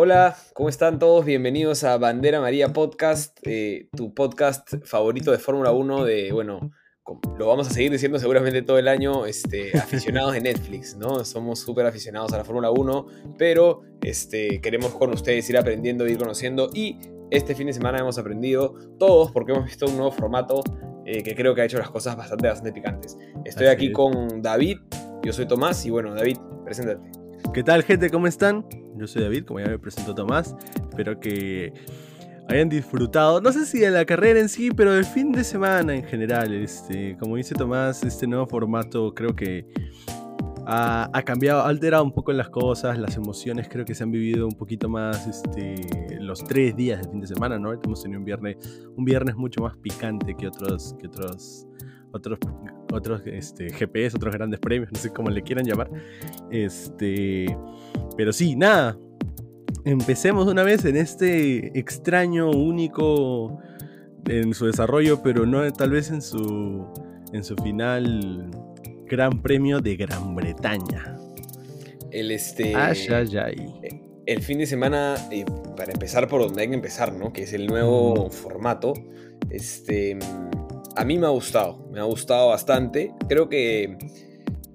[0.00, 1.24] Hola, ¿cómo están todos?
[1.24, 6.70] Bienvenidos a Bandera María Podcast, eh, tu podcast favorito de Fórmula 1 de, bueno,
[7.36, 11.24] lo vamos a seguir diciendo seguramente todo el año, este, aficionados de Netflix, ¿no?
[11.24, 13.06] Somos súper aficionados a la Fórmula 1,
[13.38, 17.00] pero este, queremos con ustedes ir aprendiendo, ir conociendo y
[17.32, 20.62] este fin de semana hemos aprendido todos porque hemos visto un nuevo formato
[21.06, 23.18] eh, que creo que ha hecho las cosas bastante, bastante picantes.
[23.44, 24.78] Estoy aquí con David,
[25.24, 27.17] yo soy Tomás y bueno, David, preséntate.
[27.54, 28.10] ¿Qué tal gente?
[28.10, 28.66] ¿Cómo están?
[28.96, 30.54] Yo soy David, como ya me presentó Tomás.
[30.90, 31.72] Espero que
[32.48, 35.94] hayan disfrutado, no sé si de la carrera en sí, pero del fin de semana
[35.94, 36.52] en general.
[36.52, 39.66] Este, como dice Tomás, este nuevo formato creo que
[40.66, 44.46] ha, cambiado, ha alterado un poco las cosas, las emociones creo que se han vivido
[44.46, 47.72] un poquito más este, los tres días del fin de semana, ¿no?
[47.72, 48.56] Hemos tenido un viernes,
[48.94, 51.66] un viernes mucho más picante que otros, que otros,
[52.12, 52.38] otros,
[52.92, 55.90] otros este, GPS, otros grandes premios, no sé cómo le quieran llamar.
[56.50, 57.56] Este,
[58.16, 58.98] pero sí, nada,
[59.84, 63.60] empecemos una vez en este extraño, único
[64.26, 66.86] en su desarrollo, pero no tal vez en su,
[67.32, 68.50] en su final
[69.06, 71.16] Gran Premio de Gran Bretaña.
[72.10, 72.74] El este.
[72.74, 74.02] Ay, ay, ay.
[74.26, 75.44] El fin de semana, eh,
[75.76, 77.32] para empezar por donde hay que empezar, ¿no?
[77.32, 78.92] Que es el nuevo formato.
[79.50, 80.18] Este.
[80.98, 81.88] A mí me ha gustado.
[81.92, 83.12] Me ha gustado bastante.
[83.28, 83.96] Creo que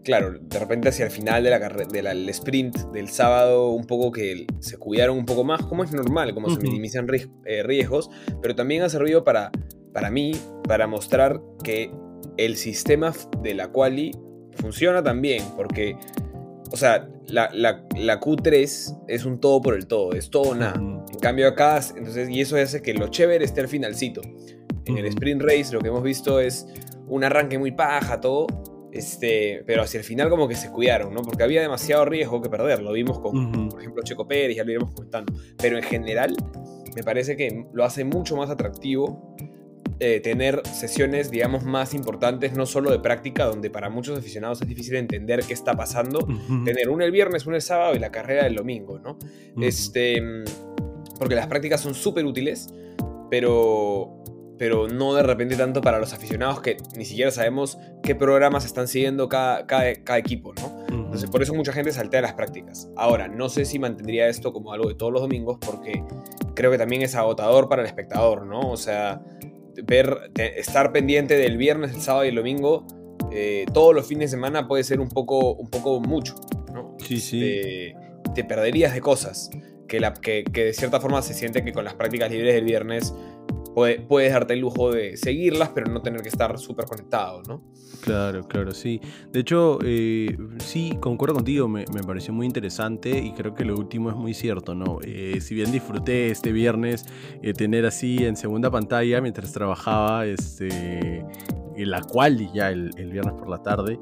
[0.04, 4.46] claro, de repente hacia el final de la del sprint del sábado, un poco que
[4.60, 7.08] se cuidaron un poco más, como es normal, como se minimizan
[7.46, 8.10] eh, riesgos,
[8.42, 9.52] pero también ha servido para,
[9.94, 10.34] para mí,
[10.68, 11.92] para mostrar que
[12.38, 14.12] el sistema de la quali
[14.52, 15.98] funciona también, porque,
[16.72, 20.76] o sea, la, Q3 es un todo por el todo, es todo o nada.
[20.76, 24.22] En cambio acá, entonces, y eso hace que lo chévere esté al finalcito.
[24.86, 26.68] En el sprint race lo que hemos visto es
[27.08, 28.48] un arranque muy paja, todo,
[28.92, 31.22] este, pero hacia el final como que se cuidaron, ¿no?
[31.22, 32.82] Porque había demasiado riesgo que perder.
[32.82, 35.34] Lo vimos con, por ejemplo, Checo Pérez, ya lo iremos comentando.
[35.58, 36.36] Pero en general,
[36.96, 39.36] me parece que lo hace mucho más atractivo
[40.00, 44.68] eh, tener sesiones, digamos, más importantes, no solo de práctica, donde para muchos aficionados es
[44.68, 46.28] difícil entender qué está pasando.
[46.66, 49.18] Tener una el viernes, una el sábado y la carrera del domingo, ¿no?
[49.62, 50.22] Este,
[51.18, 52.68] porque las prácticas son súper útiles,
[53.30, 54.24] pero
[54.64, 58.88] pero no de repente tanto para los aficionados que ni siquiera sabemos qué programas están
[58.88, 60.86] siguiendo cada, cada, equipo, ¿no?
[60.88, 62.88] Entonces, por eso mucha gente saltea las prácticas.
[62.96, 66.02] Ahora, no sé si mantendría esto como algo de todos los domingos, porque
[66.56, 68.62] creo que también es agotador para el espectador, ¿no?
[68.72, 69.22] O sea,
[69.84, 72.88] ver, estar pendiente del viernes, el sábado y el domingo
[73.34, 76.36] eh, todos los fines de semana puede ser un poco, un poco mucho,
[76.74, 76.96] ¿no?
[77.06, 77.42] Sí, sí.
[77.42, 77.96] Te,
[78.34, 79.50] te perderías de cosas.
[79.90, 82.64] Que, la, que, que, de cierta forma se siente que con las prácticas libres del
[82.64, 83.14] viernes
[83.74, 87.62] puedes darte el lujo de seguirlas, pero no tener que estar súper conectado, ¿no?
[88.02, 89.00] Claro, claro, sí.
[89.32, 94.10] De hecho, eh, sí, concuerdo contigo, me, pareció muy interesante y creo que lo último
[94.10, 95.00] es muy cierto, ¿no?
[95.04, 97.06] Eh, si bien disfruté este viernes
[97.42, 101.26] eh, tener así en segunda pantalla mientras trabajaba, este,
[101.78, 104.00] la cual ya el, el viernes por la tarde,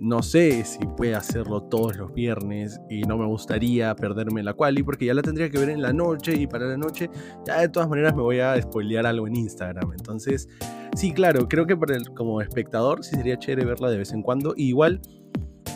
[0.00, 4.82] no sé si puede hacerlo todos los viernes y no me gustaría perderme la quali
[4.82, 7.08] porque ya la tendría que ver en la noche y para la noche
[7.46, 9.92] ya de todas maneras me voy a spoilear algo en Instagram.
[9.92, 10.48] Entonces,
[10.94, 14.22] sí, claro, creo que para el, como espectador sí sería chévere verla de vez en
[14.22, 14.54] cuando.
[14.56, 15.00] igual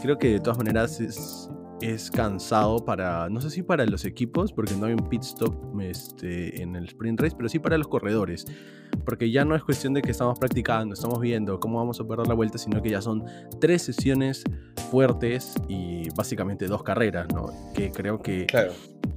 [0.02, 1.48] creo que de todas maneras es,
[1.82, 5.80] es cansado para, no sé si para los equipos, porque no hay un pit stop
[5.80, 8.46] este, en el sprint race, pero sí para los corredores.
[9.04, 12.28] Porque ya no es cuestión de que estamos practicando, estamos viendo cómo vamos a perder
[12.28, 13.24] la vuelta, sino que ya son
[13.60, 14.44] tres sesiones
[14.90, 17.46] fuertes y básicamente dos carreras, ¿no?
[17.74, 18.72] Que creo que claro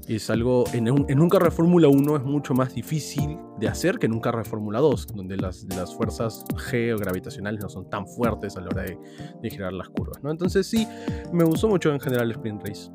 [0.08, 3.68] es algo, en un, en un carro de Fórmula 1 es mucho más difícil de
[3.68, 7.90] hacer que en un carro de Fórmula 2, donde las, las fuerzas geogravitacionales no son
[7.90, 8.98] tan fuertes a la hora de,
[9.42, 10.30] de, girar las curvas, ¿no?
[10.30, 10.88] Entonces sí,
[11.34, 12.90] me gustó mucho en general el Sprint Race.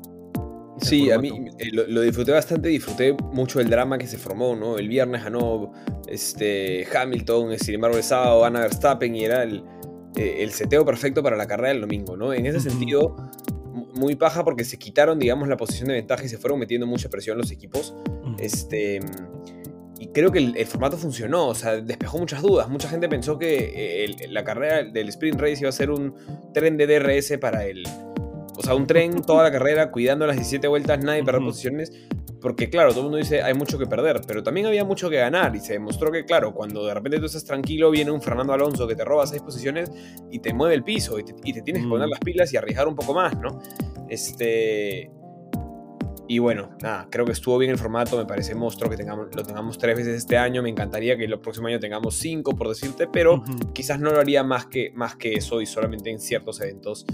[0.79, 1.29] Sí, a mí
[1.59, 4.77] eh, lo, disfruté bastante, disfruté mucho el drama que se formó, ¿no?
[4.77, 5.71] El viernes ganó
[6.07, 9.63] este, Hamilton, sin embargo el sábado gana Verstappen y era el,
[10.15, 12.33] eh, el seteo perfecto para la carrera del domingo, ¿no?
[12.33, 13.15] En ese sentido
[13.93, 17.09] muy paja porque se quitaron, digamos, la posición de ventaja y se fueron metiendo mucha
[17.09, 17.93] presión los equipos.
[18.39, 18.99] Este,
[19.99, 22.67] y creo que el, formato funcionó, o sea, despejó muchas dudas.
[22.69, 26.15] Mucha gente pensó que eh, la carrera del sprint race iba a ser un
[26.53, 27.83] tren de DRS para el...
[28.61, 31.91] O sea, un tren toda la carrera, cuidando las 17 vueltas, nadie perder posiciones.
[32.39, 35.17] Porque claro, todo el mundo dice hay mucho que perder, pero también había mucho que
[35.17, 38.51] ganar y se demostró que claro, cuando de repente tú estás tranquilo, viene un Fernando
[38.53, 39.91] Alonso que te roba seis posiciones
[40.31, 42.95] y te mueve el piso y te, tienes que poner las pilas y arriesgar un
[42.95, 43.61] poco más, ¿no?
[44.09, 45.11] Este...
[46.27, 49.43] Y bueno, nada, creo que estuvo bien el formato, me parece monstruo que tengamos, lo
[49.43, 53.05] tengamos tres veces este año, me encantaría que el próximo año tengamos cinco, por decirte,
[53.05, 53.43] pero
[53.73, 57.05] quizás no lo haría más que, más que eso y solamente en ciertos eventos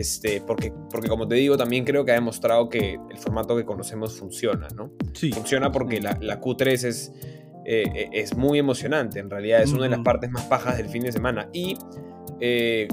[0.00, 3.66] Este, porque, porque como te digo, también creo que ha demostrado que el formato que
[3.66, 4.92] conocemos funciona, ¿no?
[5.12, 5.30] Sí.
[5.30, 7.12] Funciona porque la, la Q3 es,
[7.66, 11.02] eh, es muy emocionante, en realidad es una de las partes más pajas del fin
[11.02, 11.50] de semana.
[11.52, 11.76] Y,
[12.40, 12.88] eh,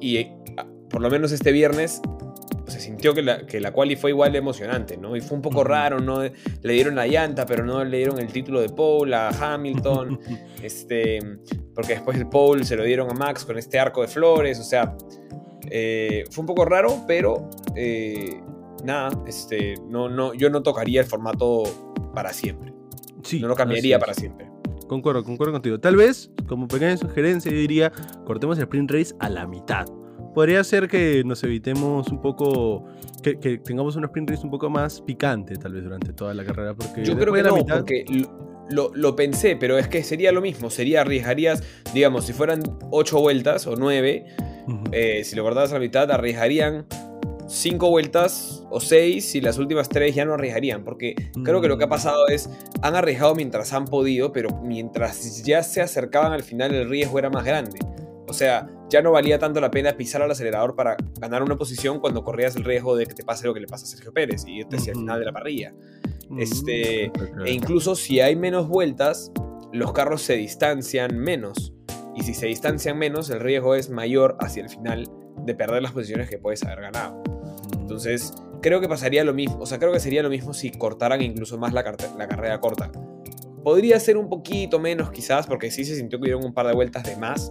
[0.00, 0.36] y eh,
[0.88, 2.00] por lo menos este viernes
[2.68, 5.16] se sintió que la, que la quali fue igual de emocionante, ¿no?
[5.16, 6.22] Y fue un poco raro, ¿no?
[6.22, 10.20] Le dieron la llanta, pero no le dieron el título de Paul a Hamilton,
[10.62, 11.18] este,
[11.74, 14.64] porque después el Paul se lo dieron a Max con este arco de flores, o
[14.64, 14.96] sea,
[15.70, 18.40] eh, fue un poco raro, pero eh,
[18.84, 21.64] nada, este, no, no, yo no tocaría el formato
[22.14, 22.72] para siempre,
[23.22, 24.48] Sí, no lo cambiaría para siempre.
[24.88, 25.78] Concuerdo, concuerdo contigo.
[25.78, 27.92] Tal vez, como pequeña sugerencia, yo diría,
[28.24, 29.86] cortemos el sprint race a la mitad.
[30.34, 32.84] Podría ser que nos evitemos un poco,
[33.22, 36.44] que, que tengamos un sprint race un poco más picante, tal vez, durante toda la
[36.44, 36.74] carrera.
[36.74, 38.30] Porque Yo creo que la no, mitad, porque lo,
[38.70, 41.62] lo- lo pensé, pero es que sería lo mismo, sería arriesgarías,
[41.94, 44.24] digamos, si fueran 8 vueltas o 9,
[44.92, 46.86] Eh, si lo cortabas a la mitad, arriesgarían
[47.48, 51.14] 5 vueltas o 6 y las últimas 3 ya no arriesgarían, porque
[51.44, 51.90] creo que lo que ha Mm.
[51.90, 52.48] pasado es,
[52.82, 57.28] han arriesgado mientras han podido, pero mientras ya se acercaban al final el riesgo era
[57.30, 57.78] más grande.
[58.28, 61.98] O sea, ya no valía tanto la pena pisar al acelerador para ganar una posición
[61.98, 64.44] cuando corrías el riesgo de que te pase lo que le pasa a Sergio Pérez
[64.46, 65.06] y irte hacia el Ujú.
[65.06, 65.74] final de la parrilla.
[66.28, 67.04] Mm, este.
[67.06, 69.32] E incluso si hay menos vueltas,
[69.72, 71.72] los carros se distancian menos.
[72.16, 75.08] Y si se distancian menos, el riesgo es mayor hacia el final
[75.44, 77.22] de perder las posiciones que puedes haber ganado.
[77.80, 79.58] Entonces, creo que pasaría lo mismo.
[79.60, 82.90] O sea, creo que sería lo mismo si cortaran incluso más la, carrera corta.
[83.62, 86.72] Podría ser un poquito menos quizás, porque sí se sintió que hubieron un par de
[86.74, 87.50] vueltas de más,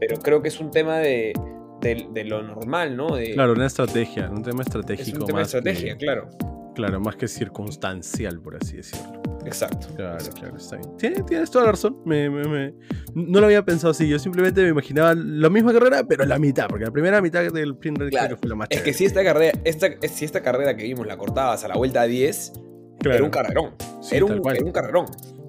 [0.00, 1.32] pero creo que es un tema de,
[1.80, 3.14] de- de lo normal, ¿no?
[3.16, 6.28] De, Claro, una estrategia, un tema es estratégico un tema de más estrategia, que- claro.
[6.74, 9.22] claro, más que circunstancial, por así decirlo.
[9.46, 9.86] Exacto.
[9.96, 10.40] Claro, exacto.
[10.40, 10.96] claro, está bien.
[10.98, 11.98] Tienes, tienes toda la razón.
[12.04, 12.74] Me, me- me-
[13.14, 14.08] No lo había pensado así.
[14.08, 16.68] Yo simplemente me imaginaba la misma carrera, pero la mitad.
[16.68, 18.10] Porque la primera mitad del sprint Claro.
[18.26, 20.84] creo que fue la más Es que si esta carrera, esta, si esta carrera que
[20.84, 22.52] vimos la cortabas a la vuelta 10,
[23.00, 23.14] Claro.
[23.16, 23.74] era un carrerón.
[24.02, 24.56] Sí, era, un, cual.
[24.56, 25.06] era un carrerón.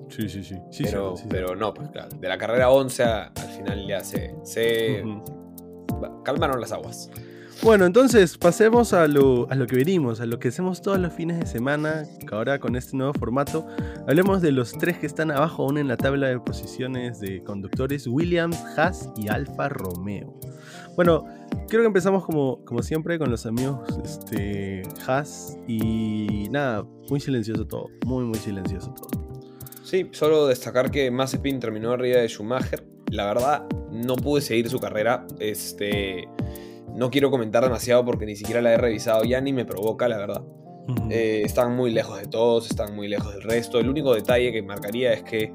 [0.10, 0.56] Sí, sí, sí.
[0.72, 2.10] sí pero, sí, pero no, pues claro.
[2.20, 5.04] De la carrera 11 a- al final ya se, se
[6.24, 7.10] calmaron las aguas.
[7.62, 11.46] Bueno, entonces pasemos a lo, que venimos, a lo que hacemos todos los fines de
[11.46, 13.68] semana, que ahora con este nuevo formato.
[14.08, 18.08] Hablemos de los tres que están abajo aún en la tabla de posiciones de conductores,
[18.08, 20.40] Williams, Haas y Alfa Romeo.
[20.96, 21.26] Bueno,
[21.68, 27.68] creo que empezamos como, como siempre con los amigos este, Haas y nada, muy silencioso
[27.68, 29.30] todo, muy muy silencioso todo.
[29.84, 32.86] Sí, solo destacar que Mazepin terminó arriba de Schumacher.
[33.12, 35.26] La verdad, no pude seguir su carrera.
[35.40, 36.28] Este,
[36.96, 40.18] no quiero comentar demasiado porque ni siquiera la he revisado ya ni me provoca, la
[40.18, 40.44] verdad.
[41.10, 43.80] Eh, están muy lejos de todos, están muy lejos del resto.
[43.80, 45.54] El único detalle que marcaría es que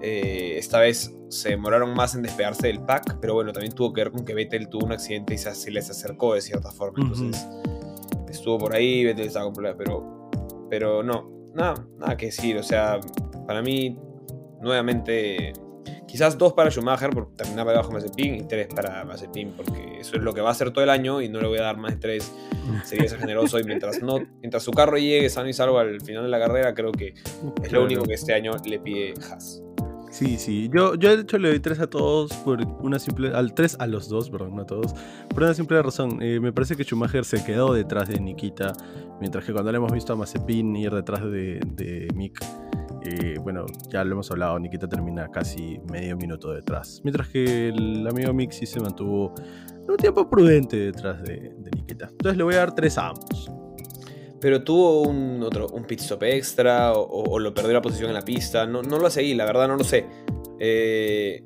[0.00, 4.02] eh, esta vez se demoraron más en despegarse del pack, pero bueno, también tuvo que
[4.02, 7.02] ver con que Vettel tuvo un accidente y se, les acercó de cierta forma.
[7.02, 7.48] Entonces
[8.28, 10.30] estuvo por ahí, Vettel estaba con problemas, pero,
[10.70, 12.56] pero no, nada, nada que decir.
[12.58, 13.00] O sea,
[13.46, 13.96] para mí,
[14.60, 15.52] nuevamente,
[16.12, 20.16] quizás dos para Schumacher por terminar debajo de Mazepin y tres para Mazepin porque eso
[20.16, 21.78] es lo que va a hacer todo el año y no le voy a dar
[21.78, 22.30] más de tres
[22.84, 26.22] sería ser generoso y mientras no mientras su carro llegue sano y salvo al final
[26.24, 27.14] de la carrera creo que
[27.62, 29.62] es lo único que este año le pide Haas
[30.10, 30.68] Sí, sí.
[30.70, 33.32] Yo, yo de hecho le doy 3 a todos por una simple.
[33.34, 34.92] Al 3 a los dos, perdón, no a todos.
[35.30, 36.18] Por una simple razón.
[36.20, 38.74] Eh, me parece que Schumacher se quedó detrás de Nikita.
[39.20, 42.44] Mientras que cuando le hemos visto a Mazepin ir detrás de, de Mick.
[43.04, 47.00] Eh, bueno, ya lo hemos hablado, Nikita termina casi medio minuto detrás.
[47.04, 49.34] Mientras que el amigo sí se mantuvo
[49.88, 52.08] un tiempo prudente detrás de, de Nikita.
[52.10, 53.50] Entonces le voy a dar 3 a ambos.
[54.40, 58.08] pero tuvo un otro un pit stop extra o, o- o lo perdió la posición
[58.08, 60.04] en la pista no, no lo seguí la verdad no lo sé
[60.58, 61.44] Eh,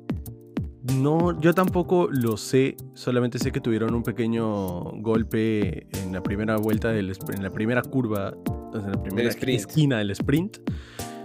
[0.95, 6.55] No, yo tampoco lo sé, solamente sé que tuvieron un pequeño golpe en la primera
[6.57, 8.33] vuelta, del, en la primera curva,
[8.73, 10.57] en la primera esquina del sprint,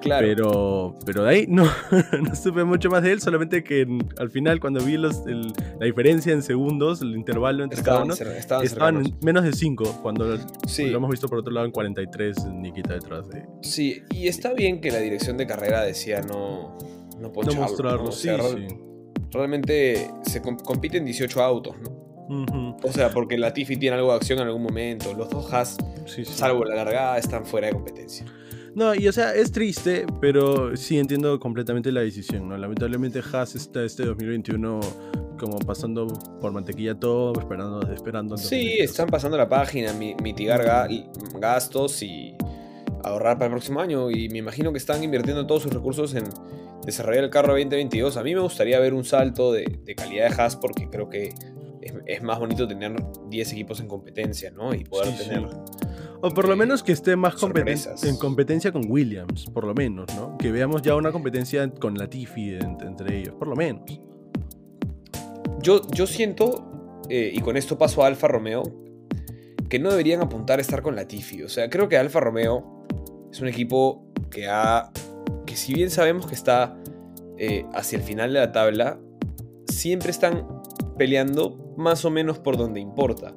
[0.02, 1.64] claro pero, pero de ahí no,
[2.22, 3.86] no supe mucho más de él, solamente que
[4.18, 8.12] al final cuando vi los, el- la diferencia en segundos, el intervalo entre cada uno,
[8.14, 9.06] estaban estaban cercanos.
[9.08, 10.86] en menos de 5, cuando Sí.
[10.90, 13.44] lo hemos visto por otro lado en 43, Nikita detrás de...
[13.62, 16.76] Sí, y está bien que la dirección de carrera decía no,
[17.16, 18.08] no No poncharlo, mostrarlo, ¿no?
[18.08, 18.76] O sí, sea, real- sí.
[19.30, 22.02] Realmente se com- compiten 18 autos, ¿no?
[22.82, 25.12] O sea, porque la Tiffy tiene algo de acción en algún momento.
[25.14, 26.32] Los dos Haas, sí, sí.
[26.32, 28.24] salvo la largada, están fuera de competencia.
[28.74, 32.56] No, y o sea, es triste, pero sí entiendo completamente la decisión, ¿no?
[32.56, 34.80] Lamentablemente Haas está este 2021
[35.38, 36.06] como pasando
[36.40, 38.36] por mantequilla todo, esperando, esperando.
[38.38, 38.90] Sí, 2022.
[38.90, 42.34] están pasando la página, mi- mitigar ga- gastos y
[43.04, 44.10] ahorrar para el próximo año.
[44.10, 46.24] Y me imagino que están invirtiendo todos sus recursos en
[46.86, 48.16] desarrollar el carro 2022.
[48.16, 51.34] A mí me gustaría ver un salto de, de calidad de Haas porque creo que
[52.06, 52.94] es, más bonito tener
[53.28, 54.72] 10 equipos en competencia, ¿no?
[54.74, 55.46] Y poder tener...
[56.24, 57.34] O por lo menos que esté más
[58.04, 60.38] en competencia con Williams, por lo menos, ¿no?
[60.38, 63.82] Que veamos ya una competencia con Latifi entre ellos, por lo menos.
[65.60, 68.62] Yo, yo siento, eh, y con esto paso a Alfa Romeo,
[69.68, 71.42] que no deberían apuntar a estar con Latifi.
[71.42, 72.86] O sea, creo que Alfa Romeo
[73.32, 74.92] es un equipo que ha.
[75.44, 76.76] que si bien sabemos que está
[77.36, 79.00] eh, hacia el final de la tabla,
[79.66, 80.46] siempre están
[80.96, 83.34] peleando más o menos por donde importa.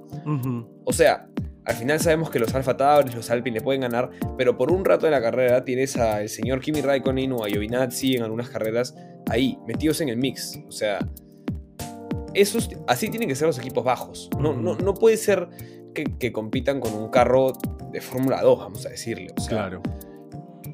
[0.84, 1.30] O sea,
[1.66, 5.08] al final sabemos que los Alfa Tauri, los Alpine pueden ganar, pero por un rato
[5.08, 8.96] de la carrera tienes al señor Kimi Raikkonen o a Giovinazzi en algunas carreras
[9.30, 10.60] ahí, metidos en el mix.
[10.68, 11.00] O sea,
[12.36, 14.30] esos, así tienen que ser los equipos bajos.
[14.40, 15.50] No, no, no puede ser
[15.94, 17.54] que, compitan con un carro
[17.92, 19.34] de Fórmula 2, vamos a decirle.
[19.48, 19.82] claro.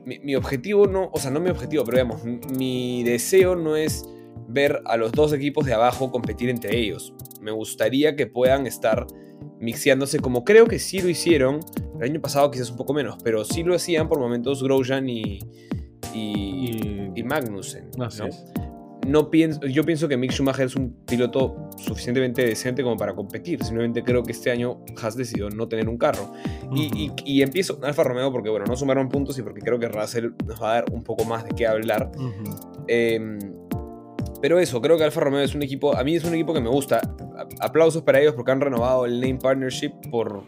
[0.03, 2.23] Mi, mi, objetivo no, o sea, no mi objetivo, pero digamos,
[2.57, 4.03] mi deseo no es
[4.47, 7.13] ver a los dos equipos de abajo competir entre ellos.
[7.41, 9.07] Me gustaría que puedan estar
[9.59, 11.59] mixeándose como creo que sí lo hicieron.
[11.99, 15.39] El año pasado quizás un poco menos, pero sí lo hacían por momentos Grosjean y,
[16.13, 17.91] y, Magnussen.
[19.07, 19.29] ¿no?
[19.29, 23.63] pienso, yo pienso que Mick Schumacher es un piloto suficientemente decente como para competir.
[23.63, 26.33] Simplemente creo que este año Haas decidió no tener un carro.
[26.73, 30.31] y, empiezo con Alfa Romeo porque, bueno, no sumaron puntos y porque creo que Russell
[30.45, 32.11] nos va a dar un poco más de qué hablar.
[34.41, 36.61] Pero eso, creo que Alfa Romeo es un equipo, a mí es un equipo que
[36.61, 36.99] me gusta.
[37.59, 40.43] Aplausos para ellos porque han renovado el name partnership por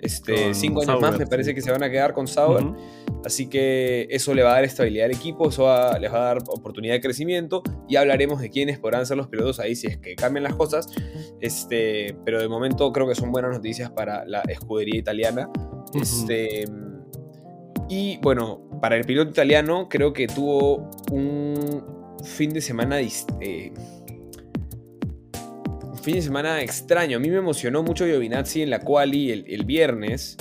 [0.00, 2.64] este, cinco años más, me parece que se van a quedar con Sauber.
[3.24, 5.66] Así que eso le va a dar estabilidad al equipo, eso
[5.98, 9.58] les va a dar oportunidad de crecimiento y hablaremos de quiénes podrán ser los pilotos
[9.58, 10.86] ahí si es que cambian las cosas.
[11.40, 15.50] Este, pero de momento creo que son buenas noticias para la escudería italiana.
[15.94, 16.64] Este,
[17.88, 23.00] y bueno, para el piloto italiano creo que tuvo un fin de semana.
[23.00, 23.72] Eh,
[25.82, 27.16] un fin de semana extraño.
[27.16, 30.36] A mí me emocionó mucho Giovinazzi en la quali el, el viernes.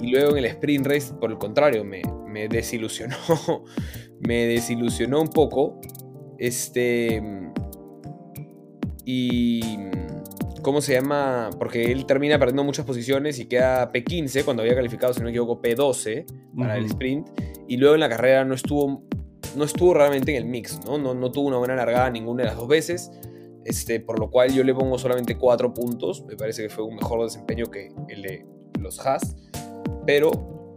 [0.00, 3.16] Y luego en el sprint race, por el contrario, me, me desilusionó.
[4.20, 5.80] me desilusionó un poco.
[6.38, 7.22] Este.
[9.04, 9.60] Y.
[10.62, 11.50] ¿Cómo se llama?
[11.58, 15.30] Porque él termina perdiendo muchas posiciones y queda P15 cuando había calificado, si no me
[15.30, 17.28] equivoco, P12 para el sprint.
[17.66, 19.04] Y luego en la carrera no estuvo
[19.56, 20.98] no estuvo realmente en el mix, ¿no?
[20.98, 23.10] No, tuvo una buena largada ninguna de las dos veces,
[23.64, 26.96] este, por lo cual yo le pongo solamente cuatro puntos, me parece que fue un
[26.96, 28.46] mejor desempeño que el de
[28.78, 29.36] los Haas,
[30.06, 30.30] pero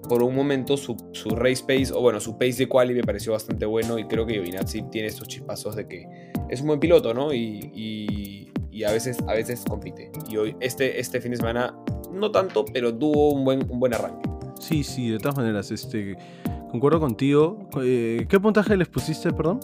[0.08, 0.96] por un momento su,
[1.32, 4.34] race pace, o bueno, su pace de quali me pareció bastante bueno y creo que
[4.34, 7.34] Giovinazzi tiene estos chispazos de que es un buen piloto, ¿no?
[7.34, 8.52] Y,
[8.86, 10.12] a, veces, a veces compite.
[10.30, 11.74] Y hoy, este, este fin de semana,
[12.12, 14.30] no tanto, pero tuvo un buen, un buen arranque.
[14.60, 16.18] Sí, sí, de todas maneras, este
[16.74, 17.70] concuerdo contigo.
[17.84, 19.60] Eh, ¿Qué puntaje les pusiste, perdón?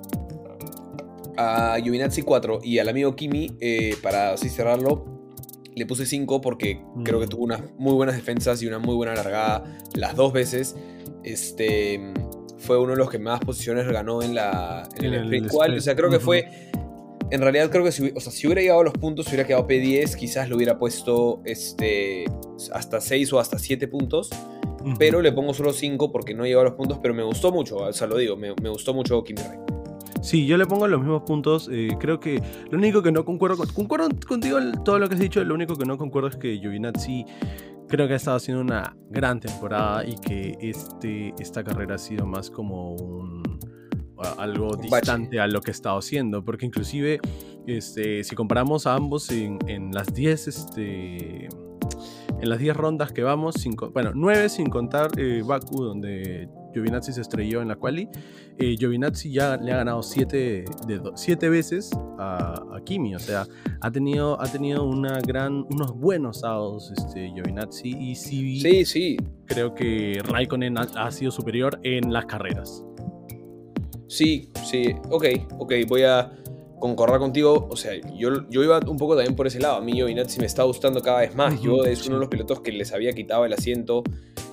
[1.38, 5.06] A Giovinazzi 4 y al amigo Kimi, eh, para así cerrarlo,
[5.76, 7.30] le puse 5 porque creo que mm.
[7.30, 9.64] tuvo unas muy buenas defensas y una muy buena largada
[9.96, 10.76] las dos veces.
[11.24, 12.00] Este
[12.60, 15.96] fue uno de los que más posiciones ganó en, la, en, el, sprint O sea,
[15.96, 16.48] creo que fue.
[17.32, 19.48] En realidad, creo que si, o sea, si hubiera llegado a los puntos, si hubiera
[19.48, 22.26] quedado P10, quizás lo hubiera puesto este,
[22.72, 24.30] hasta 6 o hasta 7 puntos
[24.98, 27.78] pero le pongo solo 5 porque no llegó a los puntos, pero me gustó mucho,
[27.78, 29.60] o sea, lo digo, me, gustó mucho Kimi Ray.
[30.22, 31.70] Sí, yo le pongo los mismos puntos.
[31.72, 35.22] Eh, creo que lo único que no concuerdo, con, concuerdo contigo todo lo que has
[35.22, 37.26] dicho, lo único que no concuerdo es que Giovinazzi
[37.88, 42.26] creo que ha estado haciendo una gran temporada y que este, esta carrera ha sido
[42.26, 43.44] más como un
[44.38, 47.20] algo distante a lo que ha estado haciendo, porque inclusive
[47.68, 51.48] este, si comparamos a ambos en, en las 10 este,
[52.42, 53.56] en las 10 rondas que vamos,
[53.94, 58.08] bueno, 9 sin contar eh, Baku, donde Giovinazzi se estrelló en la quali,
[58.58, 60.66] eh, Giovinazzi ya le ha ganado 7
[61.16, 62.56] siete veces a,
[62.86, 63.46] Kimi, o sea,
[63.82, 69.18] ha tenido, ha tenido una gran, unos buenos sábados este, Giovinazzi y sí, sí, sí.
[69.46, 72.84] creo que Raikkonen ha, sido superior en las carreras.
[74.08, 75.26] Sí, sí, ok,
[75.60, 76.32] ok, voy a
[76.80, 79.76] concordar contigo, o sea, yo, yo iba un poco también por ese lado.
[79.76, 81.62] A mí Giovinazzi me está gustando cada vez más.
[81.62, 84.04] Yo es uno de los pilotos que les había quitado el asiento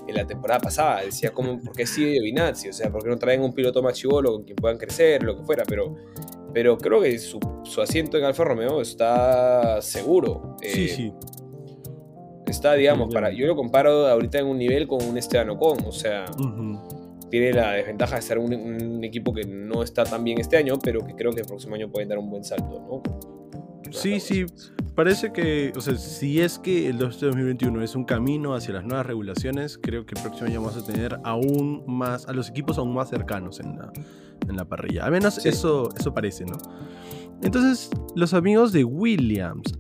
[0.07, 1.03] en la temporada pasada.
[1.03, 2.69] Decía, ¿cómo, ¿por qué sigue Giovinazzi?
[2.69, 5.37] O sea, ¿por qué no traen un piloto más chivolo con quien puedan crecer, lo
[5.37, 5.65] que fuera?
[5.67, 5.95] Pero,
[6.53, 7.41] pero creo que su,
[7.81, 10.57] asiento en Alfa Romeo está seguro.
[10.63, 11.13] sí, eh, sí.
[12.47, 15.91] Está, digamos, para, yo lo comparo ahorita en un nivel con un Esteban Ocon, o
[15.91, 16.27] sea
[17.31, 21.05] tiene la desventaja de ser un, equipo que no está tan bien este año, pero
[21.05, 23.03] que creo que el próximo año pueden dar un buen salto, ¿no?
[23.93, 24.47] Sí, sí,
[24.95, 29.07] parece que, o sea, si es que el 2021 es un camino hacia las nuevas
[29.07, 32.95] regulaciones, creo que el próximo año vamos a tener aún más, a los equipos aún
[32.95, 33.93] más cercanos en la,
[34.49, 35.05] en la parrilla.
[35.05, 36.59] Al menos eso, eso parece, ¿no?
[37.43, 39.73] Entonces, los amigos de Williams.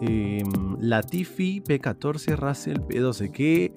[0.00, 3.30] em, Latifi, P14, Russell, P12.
[3.30, 3.72] Que,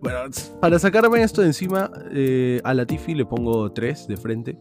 [0.00, 0.18] bueno,
[0.60, 4.58] para sacarme esto de encima, eh, a Latifi le pongo 3 de frente.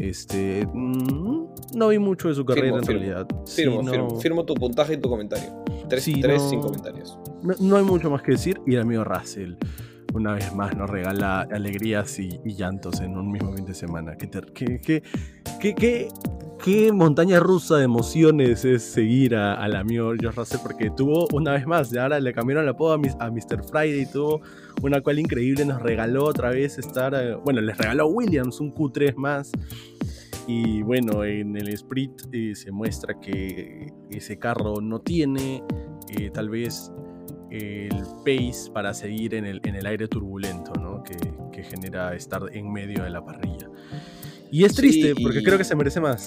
[0.00, 3.26] Este, mm, no vi mucho de su carrera en realidad.
[3.46, 5.64] Firmo, firmo, tu puntaje y tu comentario.
[5.88, 7.18] 3 sí, tres sin comentarios.
[7.60, 8.60] No, hay mucho más que decir.
[8.66, 9.54] Y el amigo Russell,
[10.14, 14.16] una vez más, nos regala alegrías y, llantos en un mismo fin de semana.
[14.16, 15.02] ¿Qué, qué,
[15.60, 16.08] qué, qué,
[16.62, 21.66] qué montaña rusa de emociones es seguir al amigo George Russell porque tuvo una vez
[21.66, 23.64] más, ahora le cambiaron la apodo a, Mr.
[23.64, 24.40] Friday, tuvo
[24.82, 28.74] una cual increíble, nos regaló otra vez estar, eh, bueno, les regaló a Williams un
[28.74, 29.50] Q3 más.
[30.46, 35.62] Y bueno, en el sprint eh, se muestra que ese carro no tiene
[36.08, 36.90] eh, tal vez
[37.50, 41.02] el pace para seguir en el, en el aire turbulento ¿no?
[41.02, 41.16] que,
[41.52, 43.68] que genera estar en medio de la parrilla.
[44.50, 46.26] Y es triste, porque creo que se merece más.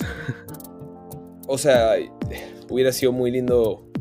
[1.48, 1.96] O sea,
[2.70, 3.92] hubiera sido muy lindo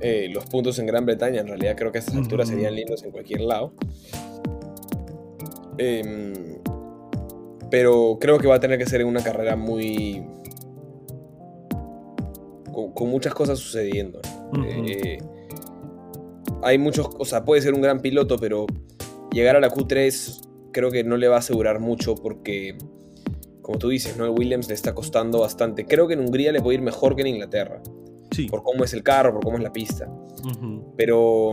[0.00, 1.40] eh, los puntos en Gran Bretaña.
[1.40, 3.74] En realidad creo que a estas alturas serían lindos en cualquier lado.
[5.78, 6.58] Em,
[7.70, 10.24] pero creo que va a tener que ser en una carrera muy...
[12.72, 14.20] Con, muchas cosas sucediendo.
[14.66, 15.18] Eh,
[16.62, 17.08] hay muchos...
[17.18, 18.66] O sea, puede ser un gran piloto, pero
[19.32, 22.76] llegar a la Q3 creo que no le va a asegurar mucho porque,
[23.60, 24.24] como tú dices, ¿no?
[24.24, 25.86] el Williams le está costando bastante.
[25.86, 27.82] Creo que en Hungría le puede ir mejor que en Inglaterra.
[28.30, 28.46] Sí.
[28.46, 30.10] Por cómo es el carro, por cómo es la pista.
[30.96, 31.52] Pero.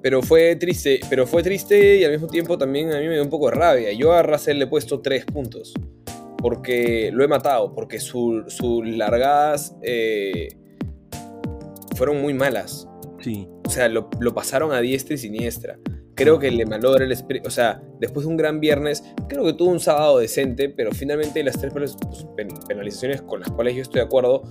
[0.00, 1.00] Pero fue triste.
[1.10, 3.56] Pero fue triste y al mismo tiempo también a mí me dio un poco de
[3.56, 3.92] rabia.
[3.92, 5.74] Yo a Russell le he puesto tres puntos.
[6.40, 7.74] Porque lo he matado.
[7.74, 10.48] Porque sus largadas eh,
[11.96, 12.88] fueron muy malas.
[13.20, 13.48] Sí.
[13.66, 15.80] O sea, lo, lo pasaron a diestra y siniestra.
[16.18, 17.46] Creo que le malogra el espíritu.
[17.46, 21.44] O sea, después de un gran viernes, creo que tuvo un sábado decente, pero finalmente
[21.44, 21.96] las tres pues,
[22.66, 24.42] penalizaciones con las cuales yo estoy de acuerdo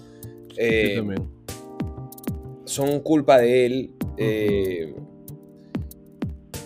[0.55, 1.03] eh,
[2.63, 3.91] son culpa de él.
[4.15, 4.95] Eh,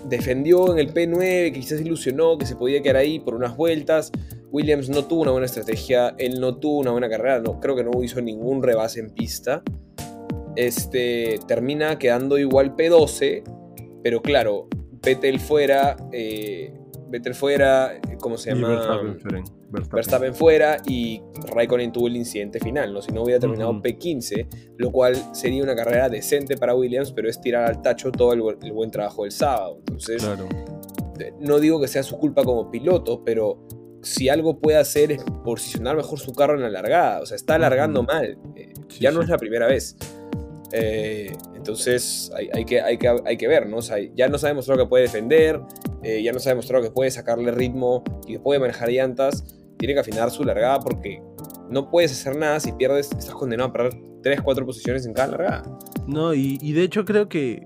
[0.08, 4.12] defendió en el P9, quizás ilusionó que se podía quedar ahí por unas vueltas.
[4.52, 7.84] Williams no tuvo una buena estrategia, él no tuvo una buena carrera, no, creo que
[7.84, 9.64] no hizo ningún rebase en pista.
[10.56, 13.44] Este, termina quedando igual P12,
[14.04, 14.68] pero claro,
[15.04, 16.74] Vettel fuera, eh,
[17.10, 19.02] Vettel fuera, ¿cómo se llama?
[19.92, 21.22] Verstappen, fuera y
[21.54, 23.02] Raikkonen tuvo el incidente final, ¿no?
[23.02, 27.40] Si no hubiera terminado P15, lo cual sería una carrera decente para Williams, pero es
[27.40, 28.42] tirar al tacho todo el,
[28.74, 29.78] buen trabajo del sábado.
[29.80, 30.28] Entonces,
[31.20, 33.66] eh, no digo que sea su culpa como piloto, pero
[34.02, 37.22] si algo puede hacer es posicionar mejor su carro en la largada.
[37.22, 38.38] O sea, está alargando mal.
[38.56, 39.96] Eh, ya no es la primera vez.
[40.74, 43.80] Eh, entonces hay, que, hay, que, hay que ver, ¿no?
[44.16, 45.60] ya nos ha demostrado que puede defender,
[46.04, 49.58] eh, ya nos ha demostrado que puede sacarle ritmo y que puede manejar llantas.
[49.78, 51.22] Tiene que afinar su largada porque
[51.70, 55.30] no puedes hacer nada si pierdes, estás condenado a perder 3, 4 posiciones en cada
[55.30, 55.80] largada.
[56.08, 57.66] No, y de hecho creo que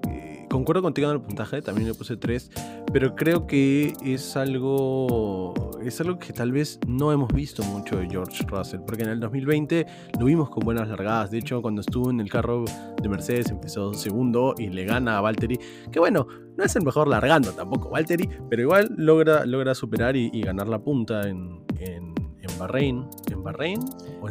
[0.49, 2.51] concuerdo contigo en el puntaje, también le puse 3,
[2.91, 5.53] pero creo que es algo,
[5.83, 9.19] es algo que tal vez no hemos visto mucho de George Russell, porque en el
[9.19, 9.85] 2020
[10.19, 12.65] lo vimos con buenas largadas, de hecho cuando estuvo en el carro
[13.01, 15.59] de Mercedes empezó segundo y le gana a Valtteri,
[15.91, 16.27] que bueno,
[16.57, 20.79] no es el mejor largando tampoco Valtteri, pero igual logra, logra superar y, ganar la
[20.79, 22.13] punta en, en
[22.47, 23.79] en Bahrein, en Bahrein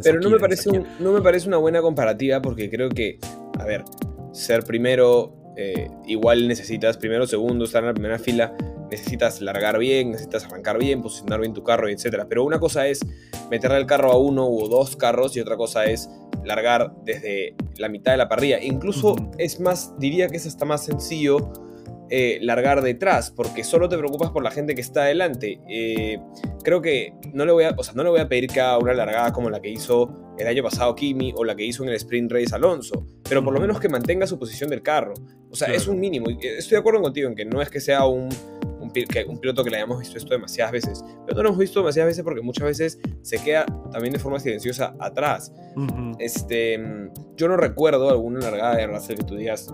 [0.03, 3.19] Pero no me parece no me parece una buena comparativa porque creo que,
[3.59, 3.85] a ver,
[4.33, 8.57] ser primero eh, igual necesitas primero, segundo, estar en la primera fila,
[8.91, 12.25] necesitas largar bien, necesitas arrancar bien, posicionar bien tu carro, etc.
[12.29, 13.01] Pero una cosa es
[13.51, 16.11] meterle el carro a uno o dos carros y otra cosa es
[16.45, 18.63] largar desde la mitad de la parrilla.
[18.63, 21.53] Incluso es más, diría que es hasta más sencillo
[22.11, 25.61] eh, largar detrás, porque solo te preocupas por la gente que está adelante.
[25.69, 26.19] Eh,
[26.63, 28.79] creo que no le, voy a, o sea, no le voy a pedir que haga
[28.79, 31.89] una largada como la que hizo el año pasado Kimi o la que hizo en
[31.89, 35.15] el sprint race Alonso, pero por lo menos que mantenga su posición del carro.
[35.51, 36.27] O sea, es un mínimo.
[36.29, 38.29] Estoy de acuerdo contigo en que no es que sea un,
[38.81, 38.91] un,
[39.41, 42.25] piloto que le hayamos visto esto demasiadas veces, pero no lo hemos visto demasiadas veces
[42.25, 45.53] porque muchas veces se queda también de forma silenciosa atrás.
[46.19, 46.79] este,
[47.37, 49.71] yo no recuerdo alguna largada de Russell que tú digas,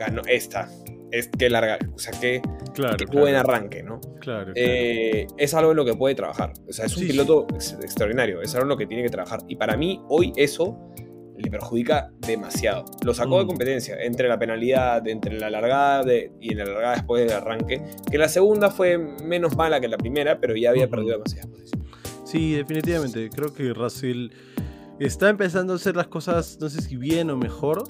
[0.00, 0.68] ganó esta.
[1.12, 2.40] Es que larga, o sea, que,
[2.72, 4.00] claro, buen arranque, ¿no?
[4.20, 6.52] Claro, eh, es algo en lo que puede trabajar.
[6.68, 9.40] O sea, es un piloto extraordinario, es algo en lo que tiene que trabajar.
[9.48, 10.78] Y para mí, hoy eso
[11.36, 12.84] le perjudica demasiado.
[13.04, 13.48] Lo sacó de mm.
[13.48, 17.82] competencia entre la penalidad, entre la largada y en la largada después del arranque.
[18.08, 21.90] Que la segunda fue menos mala que la primera, pero ya había perdido demasiadas posiciones.
[22.24, 23.30] Sí, definitivamente.
[23.30, 24.28] Creo que Russell
[25.00, 27.84] está empezando a hacer las cosas, no sé si bien o mejor,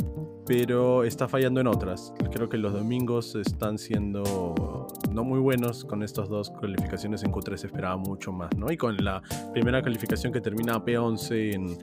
[0.51, 2.13] pero está fallando en otras.
[2.33, 7.67] Creo que los domingos están siendo no muy buenos con estas dos calificaciones en Q3
[7.67, 8.69] esperaba mucho más, ¿no?
[8.73, 11.79] Y con la primera calificación que termina P11 en,